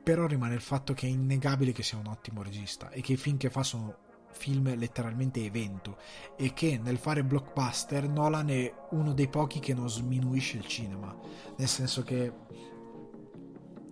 [0.03, 3.17] Però rimane il fatto che è innegabile che sia un ottimo regista e che i
[3.17, 5.97] film che fa sono film letteralmente evento
[6.38, 11.15] e che nel fare blockbuster Nolan è uno dei pochi che non sminuisce il cinema,
[11.57, 12.31] nel senso che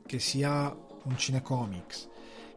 [0.05, 0.73] che sia
[1.03, 2.09] un cinecomics,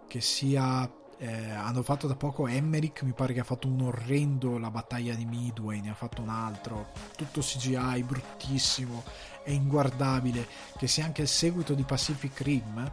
[0.06, 4.56] che sia eh, hanno fatto da poco Emmerich mi pare che ha fatto un orrendo
[4.56, 9.02] la battaglia di Midway ne ha fatto un altro tutto CGI bruttissimo
[9.48, 10.46] è inguardabile,
[10.76, 12.92] che sia anche il seguito di Pacific Rim,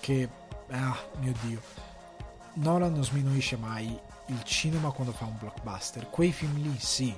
[0.00, 0.28] che,
[0.70, 1.60] ah, mio dio,
[2.54, 3.98] Nolan non sminuisce mai
[4.28, 6.08] il cinema quando fa un blockbuster.
[6.08, 7.14] Quei film lì, sì,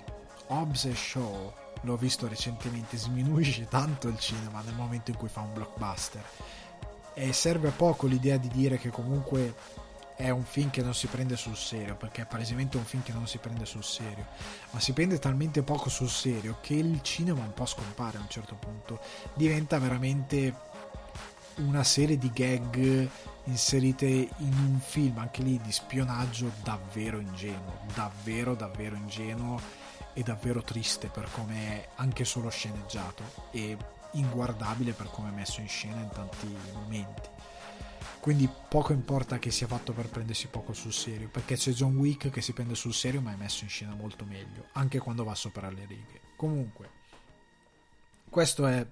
[0.49, 5.43] Hobbs e Shaw, l'ho visto recentemente, sminuisce tanto il cinema nel momento in cui fa
[5.43, 6.25] un blockbuster.
[7.15, 9.55] E serve a poco l'idea di dire che comunque
[10.17, 13.13] è un film che non si prende sul serio, perché è palesemente un film che
[13.13, 14.27] non si prende sul serio,
[14.71, 18.29] ma si prende talmente poco sul serio che il cinema un po' scompare a un
[18.29, 18.99] certo punto,
[19.35, 20.55] diventa veramente
[21.57, 23.09] una serie di gag
[23.45, 29.61] inserite in un film, anche lì di spionaggio davvero ingenuo, davvero davvero ingenuo
[30.15, 33.77] e davvero triste per come è anche solo sceneggiato e
[34.13, 37.29] inguardabile per come è messo in scena in tanti momenti
[38.27, 42.29] quindi poco importa che sia fatto per prendersi poco sul serio, perché c'è John Wick
[42.29, 45.37] che si prende sul serio ma è messo in scena molto meglio, anche quando va
[45.37, 46.21] sopra le righe.
[46.35, 46.91] Comunque,
[48.29, 48.87] questa è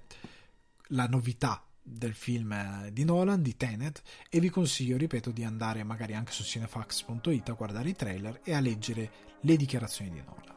[0.91, 5.83] la novità del film eh, di Nolan, di Tenet, e vi consiglio, ripeto, di andare
[5.83, 9.11] magari anche su cinefax.it a guardare i trailer e a leggere
[9.41, 10.55] le dichiarazioni di Nolan.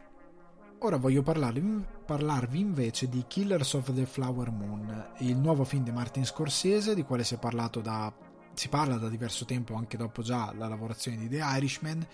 [0.82, 5.92] Ora voglio parlarvi, parlarvi, invece di Killers of the Flower Moon, il nuovo film di
[5.92, 8.27] Martin Scorsese, di quale si è parlato da
[8.58, 12.05] si parla da diverso tempo, anche dopo già la lavorazione di The Irishman,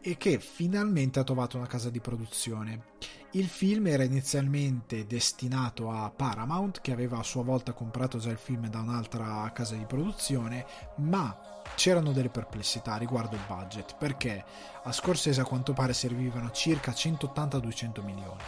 [0.00, 2.90] e che finalmente ha trovato una casa di produzione.
[3.34, 8.36] Il film era inizialmente destinato a Paramount, che aveva a sua volta comprato già il
[8.36, 11.38] film da un'altra casa di produzione, ma
[11.76, 14.44] c'erano delle perplessità riguardo il budget, perché
[14.82, 18.42] a Scorsese a quanto pare servivano circa 180-200 milioni.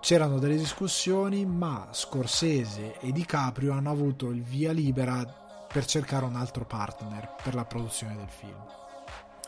[0.00, 6.36] C'erano delle discussioni, ma Scorsese e DiCaprio hanno avuto il via libera per cercare un
[6.36, 8.64] altro partner per la produzione del film.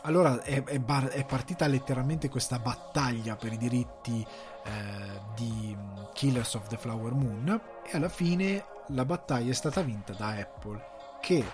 [0.03, 4.25] Allora è, è, bar, è partita letteralmente questa battaglia per i diritti
[4.63, 5.75] eh, di
[6.13, 10.83] Killers of the Flower Moon e alla fine la battaglia è stata vinta da Apple
[11.21, 11.45] che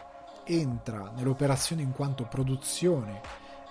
[0.46, 3.22] entra nell'operazione in quanto produzione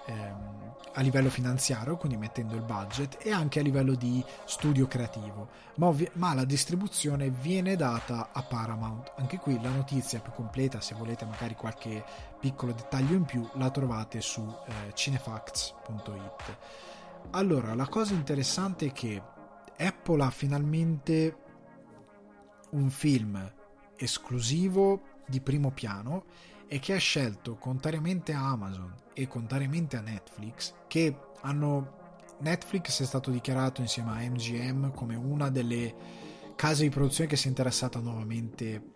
[0.07, 0.57] ehm,
[0.95, 5.87] a livello finanziario, quindi mettendo il budget, e anche a livello di studio creativo, ma,
[5.87, 9.13] ovvi- ma, la distribuzione viene data a Paramount.
[9.17, 12.03] Anche qui la notizia più completa, se volete magari qualche
[12.41, 16.57] piccolo dettaglio in più, la trovate su eh, cinefacts.it.
[17.33, 19.23] Allora, la cosa interessante è che
[19.77, 21.37] Apple ha finalmente
[22.71, 23.53] un film
[23.97, 26.25] esclusivo di primo piano
[26.69, 32.05] e che ha scelto, contrariamente a Amazon e contrariamente a Netflix, che hanno
[32.39, 35.95] Netflix è stato dichiarato insieme a MGM come una delle
[36.55, 38.91] case di produzione che si è interessata nuovamente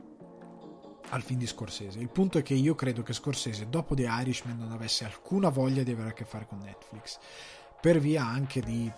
[1.10, 1.98] al film di Scorsese.
[1.98, 5.82] Il punto è che io credo che Scorsese, dopo The Irishman, non avesse alcuna voglia
[5.82, 7.18] di avere a che fare con Netflix,
[7.80, 8.90] per via anche di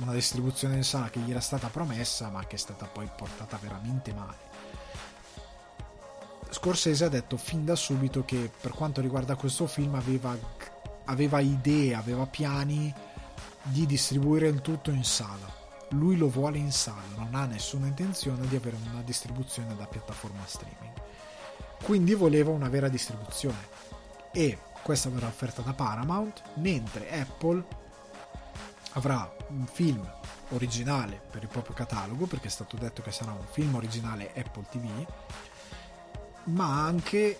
[0.00, 3.58] una distribuzione in sala che gli era stata promessa, ma che è stata poi portata
[3.60, 4.51] veramente male.
[6.52, 10.36] Scorsese ha detto fin da subito che per quanto riguarda questo film aveva,
[11.06, 12.92] aveva idee, aveva piani
[13.62, 15.50] di distribuire il tutto in sala.
[15.92, 20.44] Lui lo vuole in sala, non ha nessuna intenzione di avere una distribuzione da piattaforma
[20.44, 20.92] streaming.
[21.82, 23.68] Quindi voleva una vera distribuzione
[24.30, 27.64] e questa verrà offerta da Paramount, mentre Apple
[28.92, 30.06] avrà un film
[30.50, 34.66] originale per il proprio catalogo, perché è stato detto che sarà un film originale Apple
[34.70, 35.06] TV
[36.44, 37.38] ma anche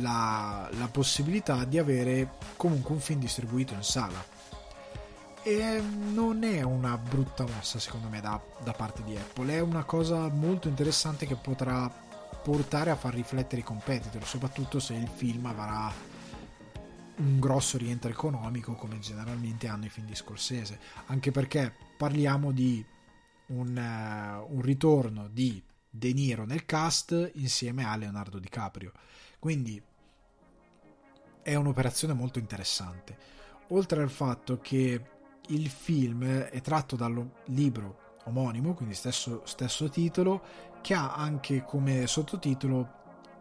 [0.00, 4.36] la, la possibilità di avere comunque un film distribuito in sala.
[5.42, 9.54] E non è una brutta mossa secondo me da, da, parte di Apple.
[9.54, 11.90] È una cosa molto interessante che potrà
[12.42, 15.92] portare a far riflettere i competitor soprattutto se il film avrà
[17.16, 20.78] un grosso rientro economico come generalmente hanno i film di Scorsese.
[21.06, 22.84] Anche perché parliamo di
[23.46, 25.62] un, uh, un ritorno di
[25.98, 28.92] De Niro nel cast insieme a Leonardo DiCaprio.
[29.38, 29.82] Quindi
[31.42, 33.16] è un'operazione molto interessante.
[33.68, 35.02] Oltre al fatto che
[35.48, 40.42] il film è tratto dal libro omonimo, quindi stesso, stesso titolo,
[40.80, 42.96] che ha anche come sottotitolo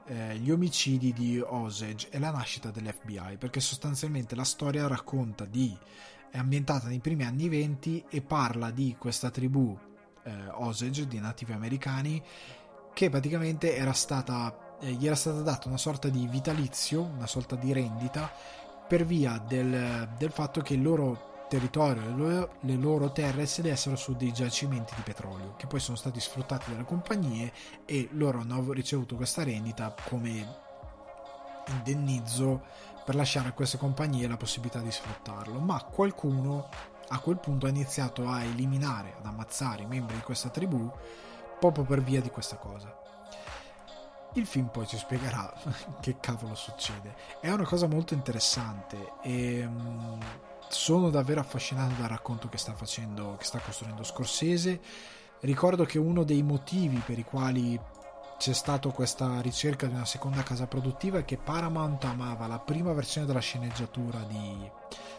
[0.05, 5.77] eh, Gli omicidi di Osage e la nascita dell'FBI, perché sostanzialmente la storia racconta di
[6.29, 9.77] è ambientata nei primi anni 20 e parla di questa tribù
[10.27, 12.21] eh, Osage di nativi americani
[12.93, 17.55] che praticamente era stata, eh, gli era stata data una sorta di vitalizio, una sorta
[17.55, 18.31] di rendita
[18.87, 23.95] per via del, del fatto che il loro territorio, le loro, le loro terre sedessero
[23.95, 27.53] su dei giacimenti di petrolio che poi sono stati sfruttati dalle compagnie
[27.85, 30.65] e loro hanno ricevuto questa rendita come
[31.67, 32.63] indennizzo
[33.05, 35.59] per lasciare a queste compagnie la possibilità di sfruttarlo.
[35.59, 36.67] Ma qualcuno
[37.09, 40.91] a quel punto ha iniziato a eliminare, ad ammazzare i membri di questa tribù
[41.59, 42.95] proprio per via di questa cosa.
[44.33, 45.51] Il film poi ci spiegherà
[45.99, 47.15] che cavolo succede.
[47.39, 50.19] È una cosa molto interessante e um,
[50.67, 54.79] sono davvero affascinato dal racconto che sta facendo, che sta costruendo Scorsese.
[55.39, 57.79] Ricordo che uno dei motivi per i quali
[58.37, 63.25] c'è stata questa ricerca di una seconda casa produttiva che Paramount amava la prima versione
[63.25, 64.69] della sceneggiatura di,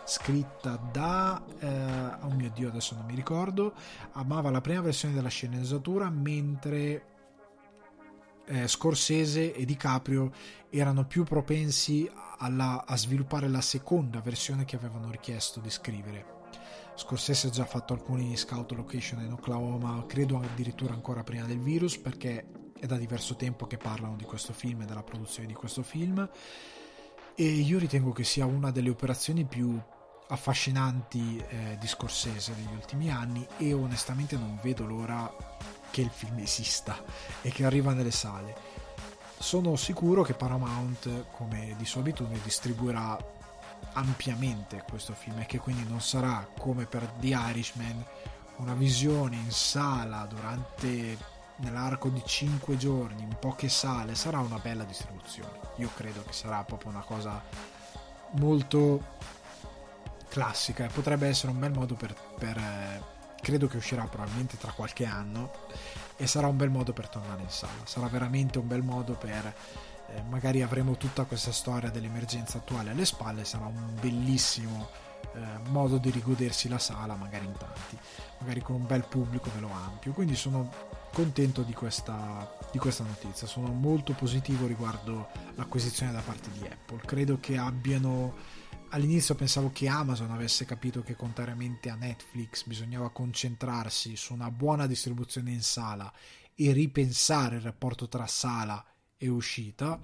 [0.05, 3.75] scritta da eh, oh mio dio adesso non mi ricordo
[4.12, 7.03] amava la prima versione della sceneggiatura mentre
[8.47, 10.33] eh, Scorsese e DiCaprio
[10.71, 16.38] erano più propensi alla, a sviluppare la seconda versione che avevano richiesto di scrivere
[16.99, 21.97] Scorsese ha già fatto alcuni scout location in Oklahoma credo addirittura ancora prima del virus
[21.97, 25.85] perché è da diverso tempo che parlano di questo film e della produzione di questo
[25.85, 26.29] film
[27.37, 29.81] e io ritengo che sia una delle operazioni più
[30.27, 35.33] affascinanti eh, di Scorsese negli ultimi anni e onestamente non vedo l'ora
[35.93, 37.01] che il film esista
[37.43, 38.57] e che arriva nelle sale.
[39.39, 43.17] Sono sicuro che Paramount, come di sua abitudine, distribuirà
[43.93, 48.05] ampiamente questo film e che quindi non sarà come per The Irishman
[48.57, 51.16] una visione in sala durante
[51.57, 55.59] nell'arco di 5 giorni, in poche sale, sarà una bella distribuzione.
[55.76, 57.43] Io credo che sarà proprio una cosa
[58.33, 59.16] molto
[60.29, 63.03] classica e potrebbe essere un bel modo per, per eh,
[63.41, 65.51] credo che uscirà probabilmente tra qualche anno
[66.16, 67.85] e sarà un bel modo per tornare in sala.
[67.85, 69.55] Sarà veramente un bel modo per
[70.11, 74.89] eh, magari avremo tutta questa storia dell'emergenza attuale alle spalle, sarà un bellissimo
[75.35, 77.99] eh, modo di rigodersi la sala, magari in tanti,
[78.41, 80.13] magari con un bel pubblico velo ampio.
[80.13, 80.71] Quindi sono
[81.13, 87.01] contento di questa, di questa notizia, sono molto positivo riguardo l'acquisizione da parte di Apple.
[87.05, 88.35] Credo che abbiano
[88.91, 94.87] all'inizio pensavo che Amazon avesse capito che contrariamente a Netflix bisognava concentrarsi su una buona
[94.87, 96.11] distribuzione in sala
[96.55, 98.83] e ripensare il rapporto tra sala
[99.19, 100.01] e uscita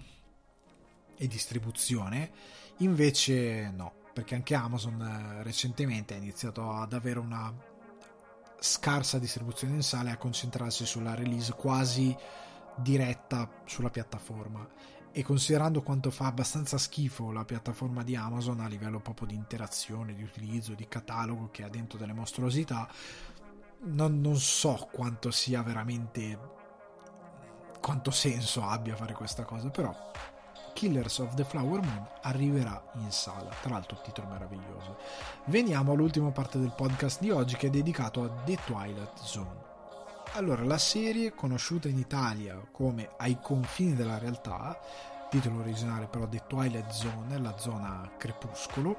[1.17, 2.31] e distribuzione
[2.79, 7.53] invece no perché anche Amazon eh, recentemente ha iniziato ad avere una
[8.61, 12.17] scarsa distribuzione in sala e a concentrarsi sulla release quasi
[12.77, 14.67] diretta sulla piattaforma.
[15.13, 20.15] E considerando quanto fa abbastanza schifo la piattaforma di Amazon a livello proprio di interazione,
[20.15, 22.89] di utilizzo, di catalogo che ha dentro delle mostruosità,
[23.83, 26.39] non, non so quanto sia veramente
[27.85, 29.95] quanto senso abbia fare questa cosa, però
[30.73, 33.51] Killers of the Flower Moon arriverà in sala.
[33.61, 34.97] Tra l'altro, titolo meraviglioso.
[35.45, 39.63] Veniamo all'ultima parte del podcast di oggi che è dedicato a The Twilight Zone.
[40.33, 44.81] Allora, la serie, conosciuta in Italia come Ai confini della realtà,
[45.29, 48.97] titolo originale però The Twilight Zone, la zona crepuscolo,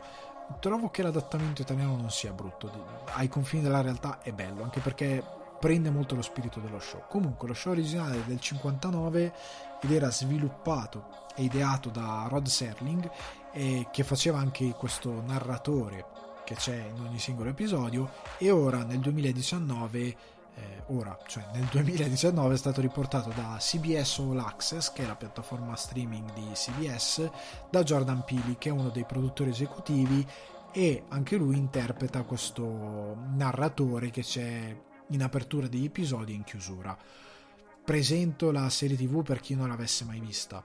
[0.60, 3.04] trovo che l'adattamento italiano non sia brutto.
[3.14, 5.24] Ai confini della realtà è bello, anche perché
[5.60, 7.04] prende molto lo spirito dello show.
[7.08, 9.34] Comunque, lo show originale del 59
[9.82, 13.10] ed era sviluppato e ideato da Rod Serling
[13.52, 16.06] e che faceva anche questo narratore
[16.44, 20.16] che c'è in ogni singolo episodio e ora nel 2019
[20.58, 25.16] eh, ora, cioè nel 2019 è stato riportato da CBS All Access, che è la
[25.16, 27.30] piattaforma streaming di CBS,
[27.70, 30.26] da Jordan Peele, che è uno dei produttori esecutivi
[30.72, 34.76] e anche lui interpreta questo narratore che c'è
[35.10, 36.98] in apertura degli episodi e in chiusura.
[37.84, 40.64] Presento la serie TV per chi non l'avesse mai vista.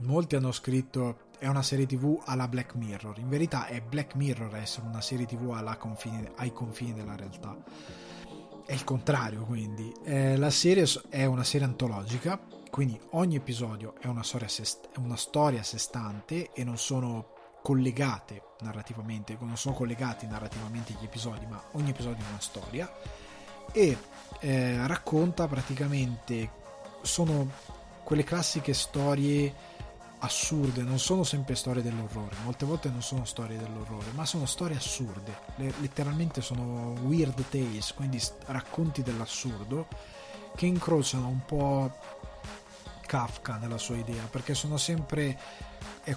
[0.00, 4.56] Molti hanno scritto è una serie tv alla Black Mirror in verità è Black Mirror
[4.56, 7.56] essere una serie tv confini, ai confini della realtà.
[8.66, 9.92] È il contrario quindi.
[10.04, 12.38] Eh, la serie è una serie antologica
[12.70, 17.36] quindi ogni episodio è una storia, è una storia a sé stante e non sono
[17.62, 22.90] collegate narrativamente non sono collegati narrativamente gli episodi ma ogni episodio è una storia
[23.72, 23.96] e
[24.40, 26.50] eh, racconta praticamente
[27.02, 27.50] sono
[28.02, 29.52] quelle classiche storie
[30.20, 34.76] assurde, non sono sempre storie dell'orrore, molte volte non sono storie dell'orrore, ma sono storie
[34.76, 39.86] assurde, Le, letteralmente sono weird tales, quindi racconti dell'assurdo
[40.56, 41.96] che incrociano un po'
[43.06, 45.38] Kafka nella sua idea, perché sono sempre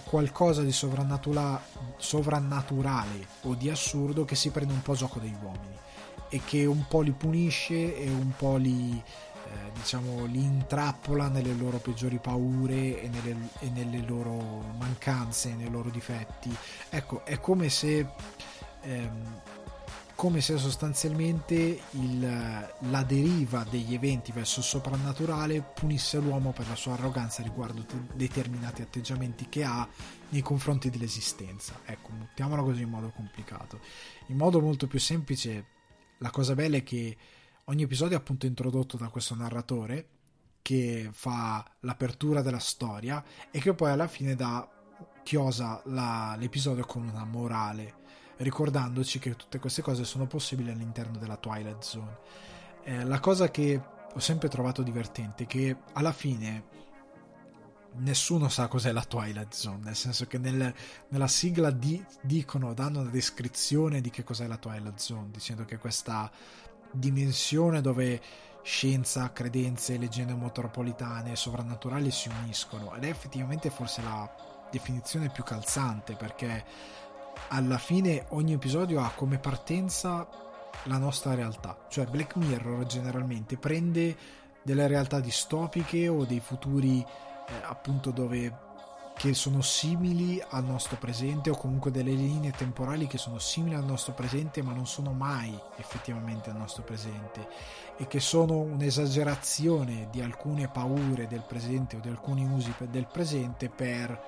[0.05, 1.61] qualcosa di sovrannatura,
[1.97, 5.77] sovrannaturale o di assurdo che si prende un po' gioco degli uomini
[6.31, 9.03] e che un po' li punisce e un po' li
[9.51, 14.37] eh, diciamo, li intrappola nelle loro peggiori paure e nelle, e nelle, loro
[14.77, 16.55] mancanze, nei loro difetti.
[16.89, 18.07] Ecco, è come se,
[18.81, 19.41] ehm,
[20.15, 26.75] come se sostanzialmente il, la deriva degli eventi verso il soprannaturale punisse l'uomo per la
[26.75, 29.85] sua arroganza riguardo te- determinati atteggiamenti che ha
[30.29, 31.81] nei confronti dell'esistenza.
[31.83, 33.81] Ecco, mettiamolo così in modo complicato.
[34.27, 35.65] In modo molto più semplice,
[36.21, 37.17] la cosa bella è che
[37.65, 40.07] ogni episodio è appunto introdotto da questo narratore
[40.61, 44.67] che fa l'apertura della storia e che poi alla fine dà
[45.23, 47.99] chiosa la, l'episodio con una morale
[48.37, 52.17] ricordandoci che tutte queste cose sono possibili all'interno della Twilight Zone.
[52.83, 53.79] Eh, la cosa che
[54.13, 56.65] ho sempre trovato divertente è che alla fine
[57.97, 60.73] nessuno sa cos'è la Twilight Zone, nel senso che nel,
[61.09, 65.77] nella sigla di, dicono, danno una descrizione di che cos'è la Twilight Zone, dicendo che
[65.77, 66.29] questa
[66.91, 68.21] dimensione dove
[68.63, 72.95] scienza, credenze, leggende metropolitane e sovrannaturali si uniscono.
[72.95, 74.29] Ed è effettivamente forse la
[74.71, 76.63] definizione più calzante perché
[77.49, 80.27] alla fine ogni episodio ha come partenza
[80.83, 84.15] la nostra realtà, cioè Black Mirror generalmente prende
[84.63, 87.05] delle realtà distopiche o dei futuri
[87.51, 88.69] eh, appunto dove
[89.13, 93.85] che sono simili al nostro presente o comunque delle linee temporali che sono simili al
[93.85, 97.47] nostro presente ma non sono mai effettivamente al nostro presente
[97.97, 103.69] e che sono un'esagerazione di alcune paure del presente o di alcuni usi del presente
[103.69, 104.19] per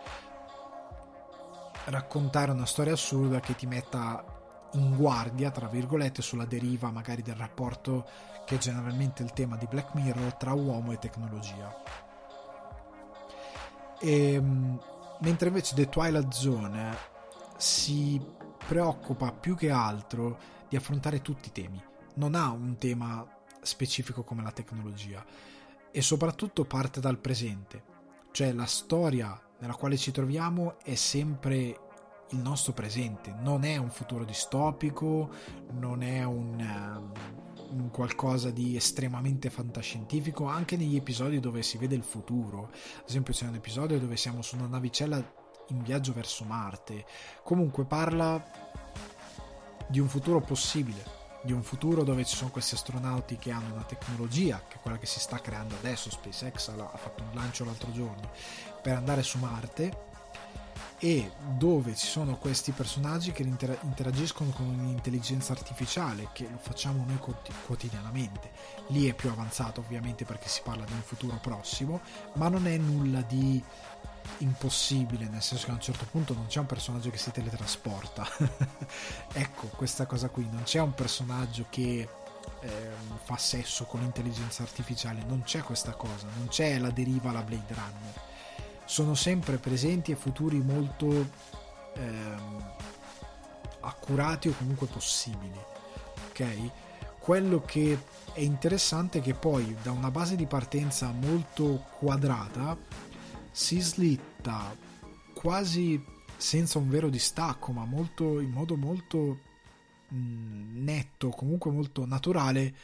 [1.86, 4.24] raccontare una storia assurda che ti metta
[4.74, 8.05] in guardia, tra virgolette, sulla deriva magari del rapporto
[8.45, 12.03] che è generalmente il tema di Black Mirror tra uomo e tecnologia.
[14.04, 14.80] E, ehm,
[15.22, 16.97] mentre invece The Twilight Zone
[17.56, 18.22] si
[18.68, 20.38] preoccupa più che altro
[20.68, 21.82] di affrontare tutti i temi.
[22.16, 23.26] Non ha un tema
[23.62, 25.24] specifico come la tecnologia
[25.89, 27.91] e soprattutto parte dal presente.
[28.32, 31.80] Cioè la storia nella quale ci troviamo è sempre
[32.32, 35.30] il nostro presente, non è un futuro distopico,
[35.72, 37.12] non è un, un,
[37.91, 42.69] qualcosa di estremamente fantascientifico, anche negli episodi dove si vede il futuro.
[42.97, 45.17] Ad esempio c'è un episodio dove siamo su una navicella
[45.69, 47.05] in viaggio verso Marte.
[47.43, 48.43] Comunque parla
[49.88, 51.03] di un futuro possibile,
[51.43, 54.97] di un futuro dove ci sono questi astronauti che hanno una tecnologia, che è quella
[54.97, 58.32] che si sta creando adesso, SpaceX ha fatto un lancio l'altro giorno,
[58.82, 60.11] per andare su Marte
[60.99, 67.19] e dove ci sono questi personaggi che interagiscono con un'intelligenza artificiale che lo facciamo noi
[67.65, 68.51] quotidianamente.
[68.88, 72.01] Lì è più avanzato ovviamente perché si parla di un futuro prossimo
[72.34, 73.61] ma non è nulla di
[74.38, 78.26] impossibile nel senso che a un certo punto non c'è un personaggio che si teletrasporta.
[79.34, 82.07] Ecco questa cosa qui non c'è un personaggio che
[82.61, 82.91] eh,
[83.24, 87.74] fa sesso con l'intelligenza artificiale non c'è questa cosa non c'è la deriva alla Blade
[87.74, 88.32] Runner
[88.86, 91.29] sono sempre presenti e futuri molto
[91.95, 92.71] ehm,
[93.81, 95.59] accurati o comunque possibili.
[96.29, 96.71] Ok?
[97.19, 97.97] Quello che
[98.34, 102.77] è interessante è che poi da una base di partenza molto quadrata
[103.51, 104.75] si slitta
[105.34, 106.03] quasi
[106.36, 109.39] senza un vero distacco, ma molto, in modo molto
[110.09, 112.75] mh, mm, netto, comunque molto naturale,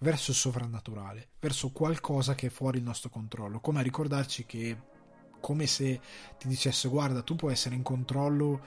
[0.00, 4.76] verso il sovrannaturale, verso qualcosa che è fuori il nostro controllo, come a ricordarci che
[5.40, 6.00] come se
[6.38, 8.60] ti dicesse guarda tu puoi essere in controllo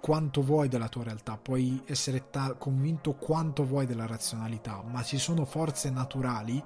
[0.00, 5.18] quanto vuoi della tua realtà, puoi essere ta- convinto quanto vuoi della razionalità, ma ci
[5.18, 6.62] sono forze naturali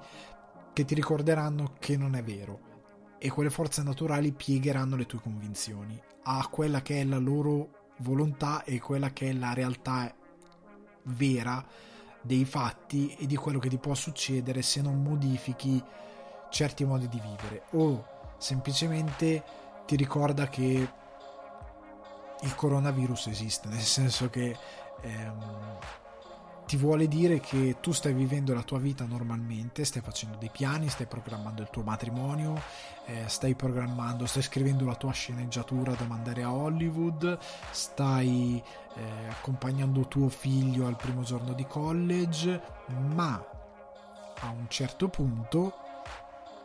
[0.73, 2.69] che ti ricorderanno che non è vero
[3.17, 8.63] e quelle forze naturali piegheranno le tue convinzioni a quella che è la loro volontà
[8.63, 10.13] e quella che è la realtà
[11.03, 11.65] vera
[12.21, 15.83] dei fatti e di quello che ti può succedere se non modifichi
[16.49, 17.63] certi modi di vivere.
[17.71, 18.10] O
[18.41, 19.43] semplicemente
[19.85, 20.89] ti ricorda che
[22.41, 24.57] il coronavirus esiste, nel senso che
[25.01, 25.77] ehm,
[26.65, 30.89] ti vuole dire che tu stai vivendo la tua vita normalmente, stai facendo dei piani,
[30.89, 32.59] stai programmando il tuo matrimonio,
[33.05, 37.37] eh, stai programmando, stai scrivendo la tua sceneggiatura da mandare a Hollywood,
[37.69, 38.63] stai
[38.95, 42.59] eh, accompagnando tuo figlio al primo giorno di college,
[43.13, 43.33] ma
[44.39, 45.89] a un certo punto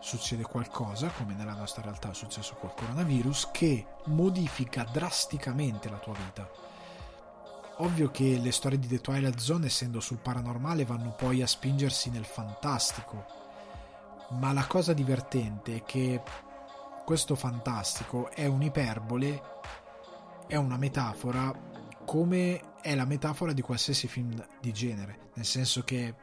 [0.07, 6.14] succede qualcosa, come nella nostra realtà è successo col coronavirus, che modifica drasticamente la tua
[6.14, 6.48] vita.
[7.78, 12.11] Ovvio che le storie di The Twilight Zone, essendo sul paranormale, vanno poi a spingersi
[12.11, 13.26] nel fantastico.
[14.38, 16.22] Ma la cosa divertente è che
[17.04, 19.42] questo fantastico è un'iperbole,
[20.46, 21.52] è una metafora,
[22.04, 26.14] come è la metafora di qualsiasi film di genere, nel senso che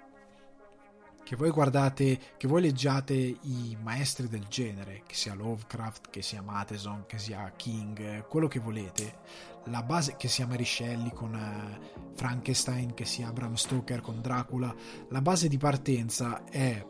[1.24, 6.41] che voi guardate, che voi leggiate i maestri del genere, che sia Lovecraft, che sia
[6.41, 9.19] Matheson, che sia King, quello che volete,
[9.65, 14.74] la base, che sia Mary Shelley con uh, Frankenstein, che sia Bram Stoker con Dracula,
[15.09, 16.86] la base di partenza è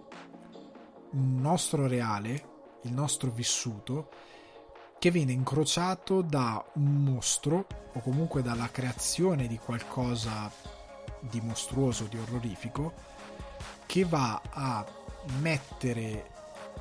[1.11, 2.49] un nostro reale,
[2.83, 4.09] il nostro vissuto,
[4.97, 10.49] che viene incrociato da un mostro o comunque dalla creazione di qualcosa
[11.19, 12.93] di mostruoso, di orrorifico,
[13.93, 14.83] che va a
[15.39, 16.31] mettere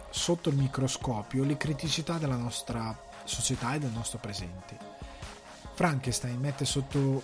[0.08, 4.78] sotto il microscopio le criticità della nostra società e del nostro presente.
[5.74, 7.22] Frankenstein mette sotto,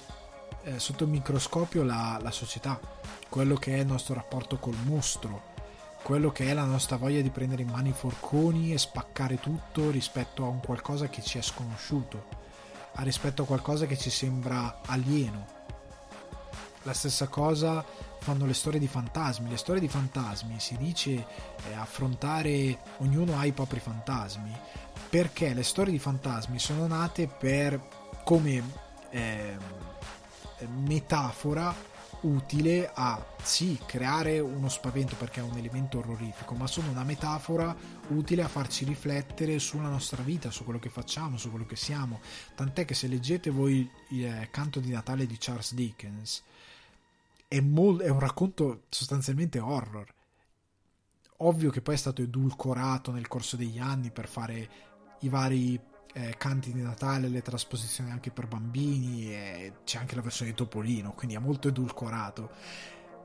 [0.65, 2.79] eh, sotto il microscopio la, la società,
[3.31, 5.55] quello che è il nostro rapporto col mostro,
[6.03, 9.89] quello che è la nostra voglia di prendere in mano i forconi e spaccare tutto
[9.89, 12.27] rispetto a un qualcosa che ci è sconosciuto,
[12.93, 15.57] a rispetto a qualcosa che ci sembra alieno.
[16.83, 17.83] La stessa cosa
[18.21, 19.49] fanno le storie di fantasmi.
[19.49, 24.55] Le storie di fantasmi si dice eh, affrontare, ognuno ha i propri fantasmi,
[25.09, 27.81] perché le storie di fantasmi sono nate per
[28.25, 28.63] come
[29.11, 29.57] eh,
[30.67, 31.75] metafora
[32.21, 37.75] utile a sì creare uno spavento perché è un elemento orrorifico, ma sono una metafora
[38.09, 42.21] utile a farci riflettere sulla nostra vita, su quello che facciamo, su quello che siamo.
[42.55, 46.43] Tant'è che se leggete voi il eh, canto di Natale di Charles Dickens,
[47.49, 50.07] è, mol- è un racconto sostanzialmente horror.
[51.39, 54.71] Ovvio che poi è stato edulcorato nel corso degli anni per fare
[55.21, 55.81] i vari
[56.13, 60.57] eh, canti di Natale, le trasposizioni anche per bambini, e c'è anche la versione di
[60.57, 62.51] Topolino, quindi è molto edulcorato.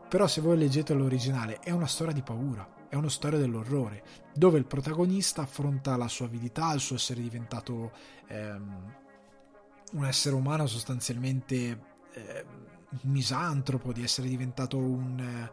[0.08, 4.60] Però se voi leggete l'originale è una storia di paura, è una storia dell'orrore, dove
[4.60, 7.92] il protagonista affronta la sua avidità, il suo essere diventato
[8.28, 8.96] ehm,
[9.94, 11.56] un essere umano sostanzialmente
[12.14, 12.46] eh,
[13.02, 15.52] misantropo, di essere diventato un, eh,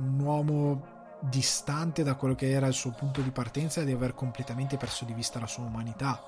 [0.00, 4.14] un uomo distante da quello che era il suo punto di partenza e di aver
[4.14, 6.22] completamente perso di vista la sua umanità.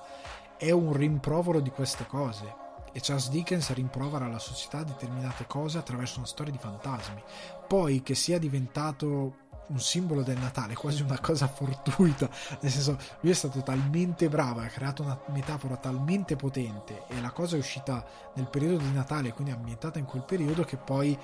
[0.57, 2.59] È un rimprovero di queste cose
[2.93, 7.23] e Charles Dickens rimprovera alla società determinate cose attraverso una storia di fantasmi.
[7.67, 9.40] Poi che sia diventato
[9.71, 12.29] un simbolo del Natale, quasi una cosa fortuita,
[12.59, 17.31] nel senso lui è stato talmente bravo, ha creato una metafora talmente potente e la
[17.31, 21.17] cosa è uscita nel periodo di Natale, quindi ambientata in quel periodo che poi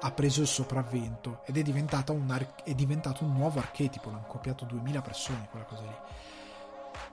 [0.00, 4.64] ha preso il sopravvento ed è, un ar- è diventato un nuovo archetipo, l'hanno copiato
[4.64, 5.96] 2000 persone, quella cosa lì.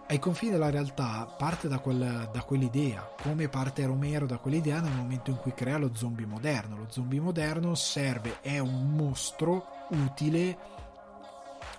[0.08, 4.92] Ai confini della realtà parte da, quel, da quell'idea, come parte Romero da quell'idea nel
[4.92, 6.76] momento in cui crea lo zombie moderno.
[6.76, 10.58] Lo zombie moderno serve, è un mostro utile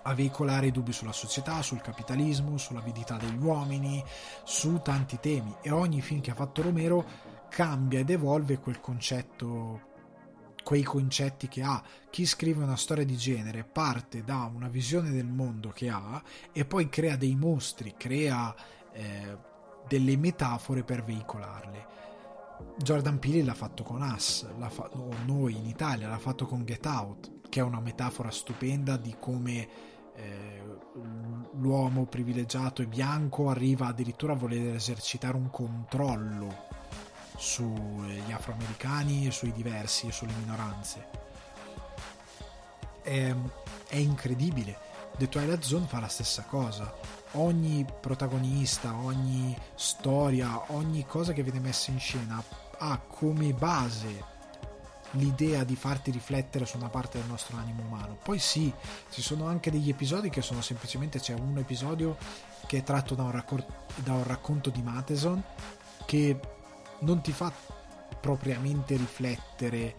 [0.02, 4.02] a veicolare dubbi sulla società, sul capitalismo, sull'avidità degli uomini,
[4.44, 7.04] su tanti temi e ogni film che ha fatto Romero
[7.48, 9.90] cambia ed evolve quel concetto
[10.62, 11.82] quei concetti che ha.
[12.08, 16.22] Chi scrive una storia di genere parte da una visione del mondo che ha
[16.52, 18.54] e poi crea dei mostri, crea
[18.92, 19.36] eh,
[19.86, 22.00] delle metafore per veicolarle.
[22.78, 24.90] Jordan Peele l'ha fatto con Us, fa-
[25.24, 29.68] noi in Italia l'ha fatto con Get Out, che è una metafora stupenda di come
[30.16, 30.62] eh,
[31.56, 36.68] l'uomo privilegiato e bianco arriva addirittura a voler esercitare un controllo
[37.36, 41.08] sugli afroamericani e sui diversi e sulle minoranze.
[43.02, 43.34] È,
[43.88, 44.78] è incredibile.
[45.18, 46.90] The Twilight Zone fa la stessa cosa.
[47.32, 52.42] Ogni protagonista, ogni storia, ogni cosa che viene messa in scena
[52.78, 54.31] ha come base
[55.12, 58.16] l'idea di farti riflettere su una parte del nostro animo umano.
[58.22, 58.72] Poi sì,
[59.10, 62.16] ci sono anche degli episodi che sono semplicemente c'è un episodio
[62.66, 63.66] che è tratto da un, raccor-
[63.96, 65.42] da un racconto di Matheson
[66.04, 66.38] che
[67.00, 67.52] non ti fa
[68.20, 69.94] propriamente riflettere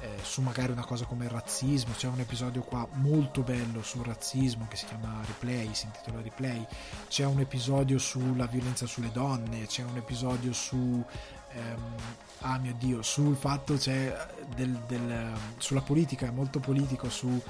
[0.00, 1.94] eh, su magari una cosa come il razzismo.
[1.94, 6.66] C'è un episodio qua molto bello sul razzismo che si chiama Replay, si intitola Replay.
[7.08, 11.04] C'è un episodio sulla violenza sulle donne, c'è un episodio su
[11.52, 11.94] ehm,
[12.40, 14.14] ah mio dio, sul fatto c'è
[14.54, 17.40] del, del, sulla politica, è molto politico su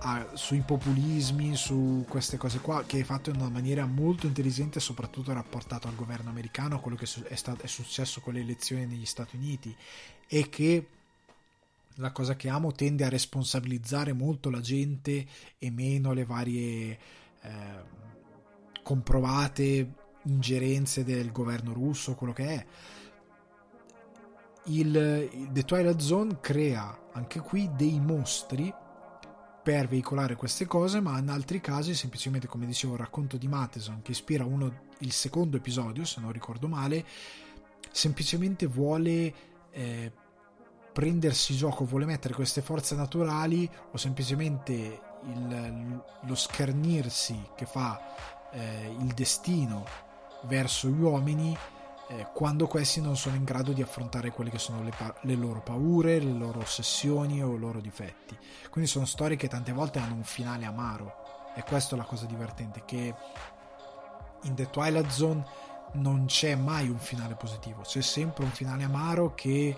[0.00, 4.80] a, sui populismi, su queste cose qua, che è fatto in una maniera molto intelligente,
[4.80, 9.06] soprattutto rapportato al governo americano, quello che è, stato, è successo con le elezioni negli
[9.06, 9.74] Stati Uniti,
[10.26, 10.86] e che
[11.98, 15.26] la cosa che amo tende a responsabilizzare molto la gente
[15.58, 16.98] e meno le varie
[17.40, 17.48] eh,
[18.82, 19.92] comprovate
[20.24, 22.66] ingerenze del governo russo, quello che è.
[24.66, 28.72] Il, The Twilight Zone crea anche qui dei mostri
[29.62, 34.02] per veicolare queste cose, ma in altri casi semplicemente, come dicevo, il racconto di Matheson
[34.02, 37.04] che ispira uno, il secondo episodio, se non ricordo male,
[37.90, 39.34] semplicemente vuole
[39.70, 40.12] eh,
[40.92, 48.00] prendersi gioco, vuole mettere queste forze naturali o semplicemente il, lo schernirsi che fa
[48.52, 49.84] eh, il destino
[50.42, 51.56] verso gli uomini
[52.08, 55.34] eh, quando questi non sono in grado di affrontare quelle che sono le, pa- le,
[55.34, 58.36] loro paure, le loro ossessioni o i loro difetti.
[58.70, 61.22] Quindi sono storie che tante volte hanno un finale amaro.
[61.54, 63.14] E questa è la cosa divertente, che
[64.42, 65.44] in The Twilight Zone
[65.92, 69.76] non c'è mai un finale positivo, c'è sempre un finale amaro che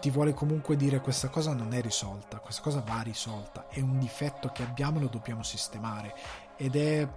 [0.00, 3.98] ti vuole comunque dire questa cosa non è risolta, questa cosa va risolta, è un
[3.98, 6.14] difetto che abbiamo e lo dobbiamo sistemare.
[6.56, 7.08] Ed è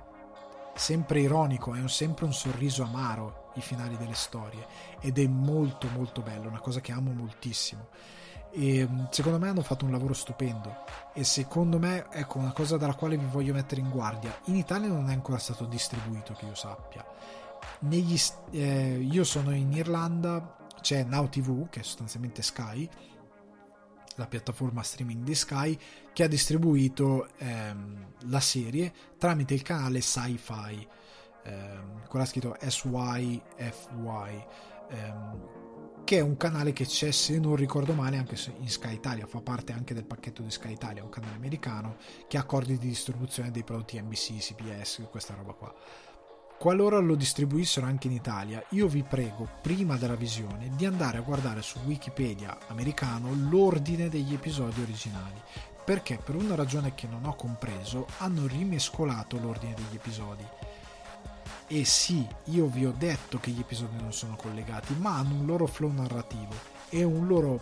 [0.73, 4.65] sempre ironico, è un, sempre un sorriso amaro i finali delle storie
[5.01, 7.89] ed è molto molto bello, una cosa che amo moltissimo.
[8.51, 12.77] E mm, secondo me hanno fatto un lavoro stupendo e secondo me ecco una cosa
[12.77, 16.45] dalla quale vi voglio mettere in guardia in Italia non è ancora stato distribuito che
[16.45, 17.05] io sappia
[17.79, 18.17] Negli,
[18.51, 22.89] eh, io sono in Irlanda c'è Now TV che è sostanzialmente Sky
[24.15, 25.77] la piattaforma streaming di Sky
[26.13, 30.87] che ha distribuito ehm, la serie tramite il canale Sci-Fi
[31.47, 34.45] ehm, qua scritto SYFY,
[34.89, 35.65] ehm,
[36.03, 39.41] che è un canale che c'è, se non ricordo male, anche in Sky Italia, fa
[39.41, 41.97] parte anche del pacchetto di Sky Italia, un canale americano
[42.27, 45.73] che ha accordi di distribuzione dei prodotti NBC, CBS, questa roba qua.
[46.57, 51.21] Qualora lo distribuissero anche in Italia, io vi prego, prima della visione, di andare a
[51.21, 55.39] guardare su Wikipedia americano l'ordine degli episodi originali,
[55.83, 60.45] perché per una ragione che non ho compreso hanno rimescolato l'ordine degli episodi
[61.67, 65.45] e sì, io vi ho detto che gli episodi non sono collegati, ma hanno un
[65.45, 66.53] loro flow narrativo
[66.89, 67.61] e un loro,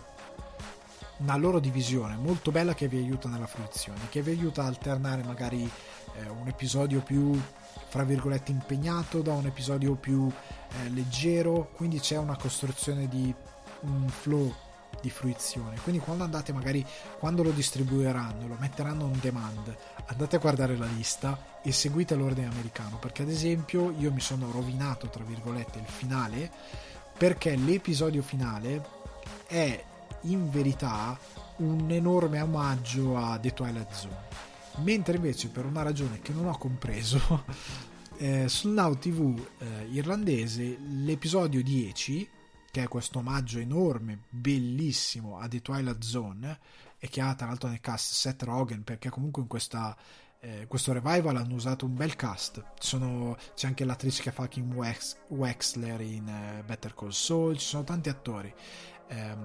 [1.18, 5.22] una loro divisione molto bella che vi aiuta nella fruizione, che vi aiuta a alternare
[5.24, 7.38] magari eh, un episodio più
[7.88, 13.34] fra virgolette impegnato da un episodio più eh, leggero, quindi c'è una costruzione di
[13.80, 14.54] un flow
[15.06, 15.78] di fruizione.
[15.82, 16.84] Quindi quando andate magari
[17.18, 19.74] quando lo distribuiranno, lo metteranno on demand,
[20.06, 24.50] andate a guardare la lista e seguite l'ordine americano, perché ad esempio io mi sono
[24.50, 26.50] rovinato tra virgolette il finale
[27.16, 28.84] perché l'episodio finale
[29.46, 29.82] è
[30.22, 31.16] in verità
[31.58, 34.24] un enorme omaggio a The Twilight Zone.
[34.82, 37.44] Mentre invece per una ragione che non ho compreso
[38.18, 42.28] eh, sul Now TV eh, irlandese l'episodio 10
[42.76, 46.58] che è questo omaggio enorme, bellissimo a The Twilight Zone
[46.98, 49.96] e che ha tra l'altro nel cast Seth Rogen perché comunque in questa,
[50.40, 52.62] eh, questo revival hanno usato un bel cast.
[52.78, 57.64] Sono, c'è anche l'attrice che fa Kim Wex, Wexler in uh, Better Call Saul ci
[57.64, 58.54] sono tanti attori.
[59.08, 59.36] Eh,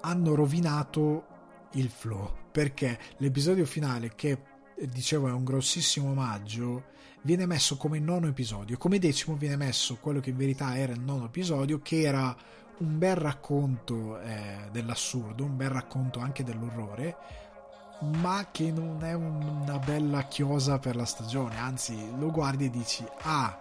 [0.00, 1.26] hanno rovinato
[1.74, 4.42] il flow perché l'episodio finale che
[4.88, 8.78] dicevo è un grossissimo omaggio viene messo come nono episodio.
[8.78, 12.34] Come decimo viene messo quello che in verità era il nono episodio, che era
[12.78, 17.16] un bel racconto eh, dell'assurdo, un bel racconto anche dell'orrore,
[18.00, 23.04] ma che non è una bella chiosa per la stagione, anzi lo guardi e dici
[23.22, 23.60] ah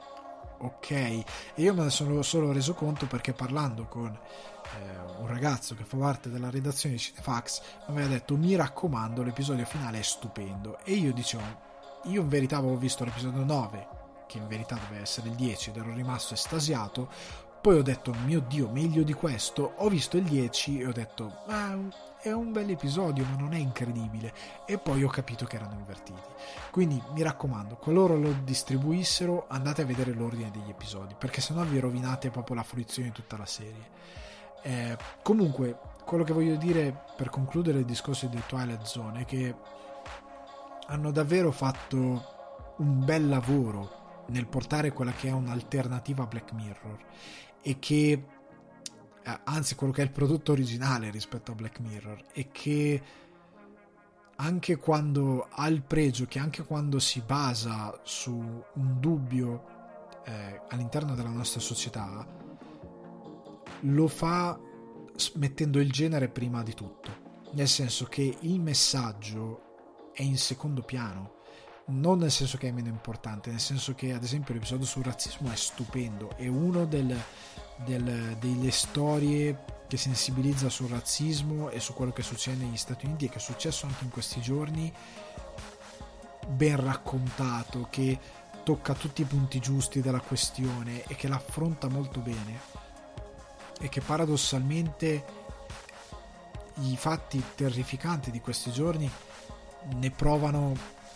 [0.62, 1.26] ok e
[1.56, 5.98] io me ne sono solo reso conto perché parlando con eh, un ragazzo che fa
[5.98, 10.94] parte della redazione di Cinefax mi aveva detto mi raccomando l'episodio finale è stupendo e
[10.94, 11.68] io dicevo
[12.04, 13.88] io in verità avevo visto l'episodio 9,
[14.28, 17.10] che in verità doveva essere il 10 ed ero rimasto estasiato.
[17.62, 19.74] Poi ho detto, mio Dio, meglio di questo.
[19.78, 21.78] Ho visto il 10 e ho detto, ah,
[22.22, 24.34] è un bel episodio, ma non è incredibile.
[24.66, 26.22] E poi ho capito che erano invertiti.
[26.72, 31.80] Quindi mi raccomando, qualora lo distribuissero, andate a vedere l'ordine degli episodi, perché sennò vi
[31.80, 33.98] rovinate proprio la fruizione di tutta la serie.
[34.62, 39.56] Eh, comunque, quello che voglio dire per concludere il discorso di Twilight Zone è che
[40.90, 47.06] hanno davvero fatto un bel lavoro nel portare quella che è un'alternativa a Black Mirror
[47.62, 48.24] e che
[49.24, 53.02] eh, anzi quello che è il prodotto originale rispetto a Black Mirror e che
[54.38, 61.14] anche quando ha il pregio che anche quando si basa su un dubbio eh, all'interno
[61.14, 62.26] della nostra società
[63.82, 64.60] lo fa
[65.36, 67.28] mettendo il genere prima di tutto.
[67.52, 69.69] Nel senso che il messaggio
[70.20, 71.38] è in secondo piano.
[71.86, 75.50] Non nel senso che è meno importante, nel senso che ad esempio l'episodio sul razzismo
[75.50, 77.24] è stupendo, è del,
[78.38, 83.30] delle storie che sensibilizza sul razzismo e su quello che succede negli Stati Uniti e
[83.30, 84.94] che è successo anche in questi giorni,
[86.50, 88.20] ben raccontato, che
[88.64, 92.60] tocca tutti i punti giusti della questione e che l'affronta molto bene.
[93.80, 95.26] E che paradossalmente
[96.82, 99.10] i fatti terrificanti di questi giorni
[99.96, 100.74] ne provano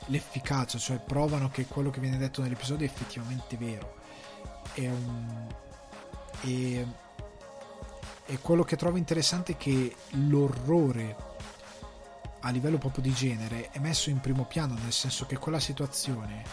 [0.08, 3.96] l'efficacia, cioè provano che quello che viene detto nell'episodio è effettivamente vero.
[4.74, 5.48] È un...
[6.42, 6.88] E,
[8.26, 11.32] e quello che trovo interessante è che l'orrore
[12.46, 16.44] a livello proprio di genere è messo in primo piano, nel senso che quella situazione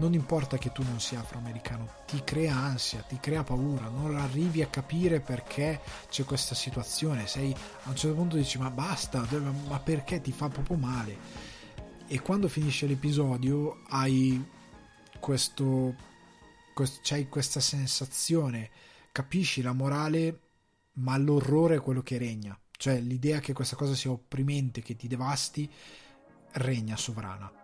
[0.00, 4.62] non importa che tu non sia afroamericano, ti crea ansia, ti crea paura, non arrivi
[4.62, 5.78] a capire perché
[6.08, 9.26] c'è questa situazione, sei a un certo punto dici ma basta,
[9.68, 11.16] ma perché ti fa proprio male?
[12.06, 14.42] E quando finisce l'episodio hai
[15.20, 15.94] questo,
[16.72, 18.70] questo c'hai questa sensazione,
[19.12, 20.40] capisci la morale,
[20.94, 25.06] ma l'orrore è quello che regna, cioè l'idea che questa cosa sia opprimente, che ti
[25.06, 25.70] devasti,
[26.52, 27.59] regna sovrana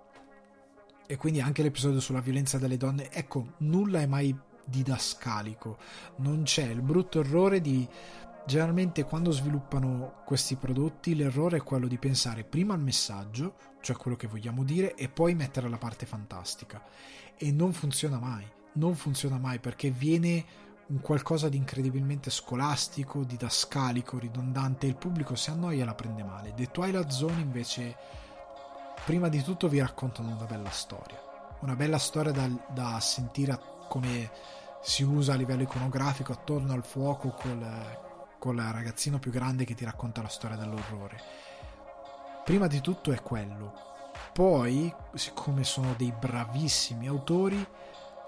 [1.06, 5.78] e quindi anche l'episodio sulla violenza delle donne, ecco, nulla è mai didascalico,
[6.16, 7.88] non c'è il brutto errore di
[8.46, 14.16] generalmente quando sviluppano questi prodotti l'errore è quello di pensare prima al messaggio, cioè quello
[14.16, 16.82] che vogliamo dire, e poi mettere la parte fantastica.
[17.36, 20.44] E non funziona mai, non funziona mai perché viene
[20.88, 26.54] un qualcosa di incredibilmente scolastico, didascalico, ridondante, il pubblico si annoia e la prende male.
[26.54, 27.96] The Twilight Zone invece
[29.06, 31.16] prima di tutto vi raccontano una bella storia,
[31.60, 33.56] una bella storia da, da sentire
[33.86, 34.32] come
[34.82, 39.84] si usa a livello iconografico attorno al fuoco col, col ragazzino più grande che ti
[39.84, 41.22] racconta la storia dell'orrore.
[42.44, 43.74] Prima di tutto è quello.
[44.32, 47.64] Poi, siccome sono dei bravissimi autori,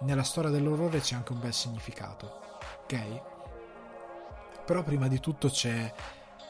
[0.03, 2.39] nella storia dell'orrore c'è anche un bel significato.
[2.85, 3.23] Ok?
[4.65, 5.93] Però prima di tutto c'è,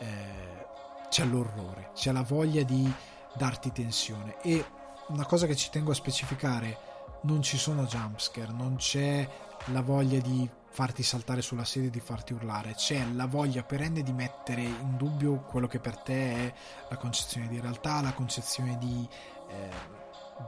[0.00, 0.66] eh,
[1.08, 2.92] c'è l'orrore, c'è la voglia di
[3.36, 4.40] darti tensione.
[4.42, 4.64] E
[5.08, 6.78] una cosa che ci tengo a specificare
[7.22, 9.28] non ci sono jumpscare, non c'è
[9.66, 14.02] la voglia di farti saltare sulla sedia e di farti urlare, c'è la voglia perenne
[14.02, 16.54] di mettere in dubbio quello che per te è
[16.88, 19.08] la concezione di realtà, la concezione di,
[19.48, 19.70] eh,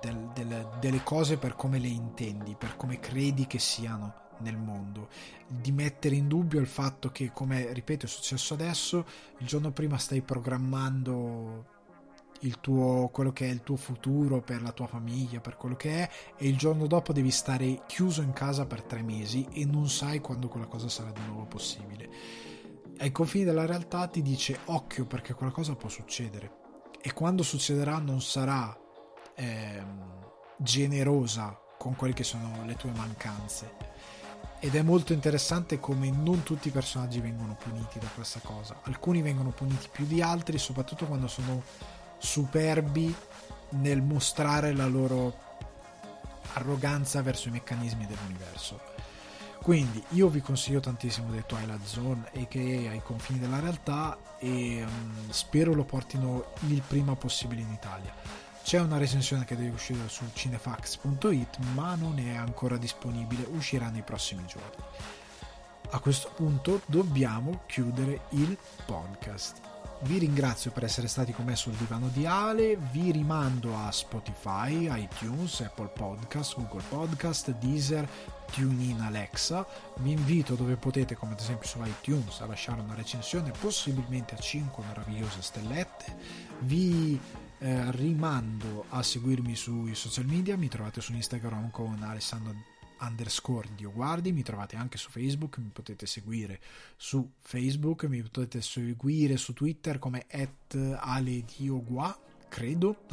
[0.00, 5.08] del, del, delle cose per come le intendi, per come credi che siano nel mondo,
[5.46, 9.04] di mettere in dubbio il fatto che, come ripeto, è successo adesso,
[9.38, 11.78] il giorno prima stai programmando
[12.40, 16.02] il tuo, quello che è il tuo futuro per la tua famiglia, per quello che
[16.02, 19.88] è, e il giorno dopo devi stare chiuso in casa per tre mesi e non
[19.88, 22.08] sai quando quella cosa sarà di nuovo possibile.
[22.98, 26.58] Ai confini della realtà ti dice occhio perché quella cosa può succedere
[27.00, 28.78] e quando succederà non sarà
[29.34, 33.90] ehm, generosa con quelle che sono le tue mancanze
[34.62, 38.78] ed è molto interessante come non tutti i personaggi vengono puniti da questa cosa.
[38.82, 41.62] Alcuni vengono puniti più di altri, soprattutto quando sono
[42.20, 43.12] superbi
[43.70, 45.48] nel mostrare la loro
[46.52, 48.88] arroganza verso i meccanismi dell'universo.
[49.62, 54.16] Quindi io vi consiglio tantissimo The Twilight Zone e che è ai confini della realtà
[54.38, 58.14] e um, spero lo portino il prima possibile in Italia.
[58.62, 64.02] C'è una recensione che deve uscire su cinefax.it ma non è ancora disponibile, uscirà nei
[64.02, 64.82] prossimi giorni.
[65.90, 68.56] A questo punto dobbiamo chiudere il
[68.86, 69.69] podcast.
[70.02, 74.88] Vi ringrazio per essere stati con me sul divano di Ale, vi rimando a Spotify,
[74.90, 78.08] iTunes, Apple Podcast, Google Podcast, Deezer,
[78.50, 79.66] TuneIn Alexa.
[79.98, 84.38] Vi invito dove potete, come ad esempio su iTunes, a lasciare una recensione, possibilmente a
[84.38, 86.16] 5 meravigliose stellette.
[86.60, 87.20] Vi
[87.58, 92.54] eh, rimando a seguirmi sui social media, mi trovate su Instagram con Alessandro
[93.00, 96.60] underscore Dioguardi, mi trovate anche su Facebook, mi potete seguire
[96.96, 102.18] su Facebook, mi potete seguire su Twitter come at aledioguà,
[102.48, 103.04] credo.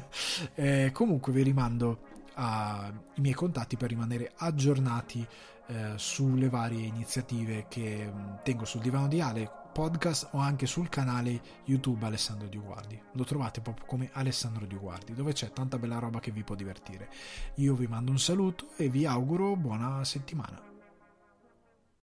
[0.54, 5.26] eh, comunque vi rimando ai miei contatti per rimanere aggiornati
[5.66, 10.88] eh, sulle varie iniziative che mm, tengo sul divano di Ale podcast o anche sul
[10.88, 13.00] canale YouTube Alessandro Dioguardi.
[13.12, 17.10] Lo trovate proprio come Alessandro Dioguardi, dove c'è tanta bella roba che vi può divertire.
[17.56, 20.71] Io vi mando un saluto e vi auguro buona settimana.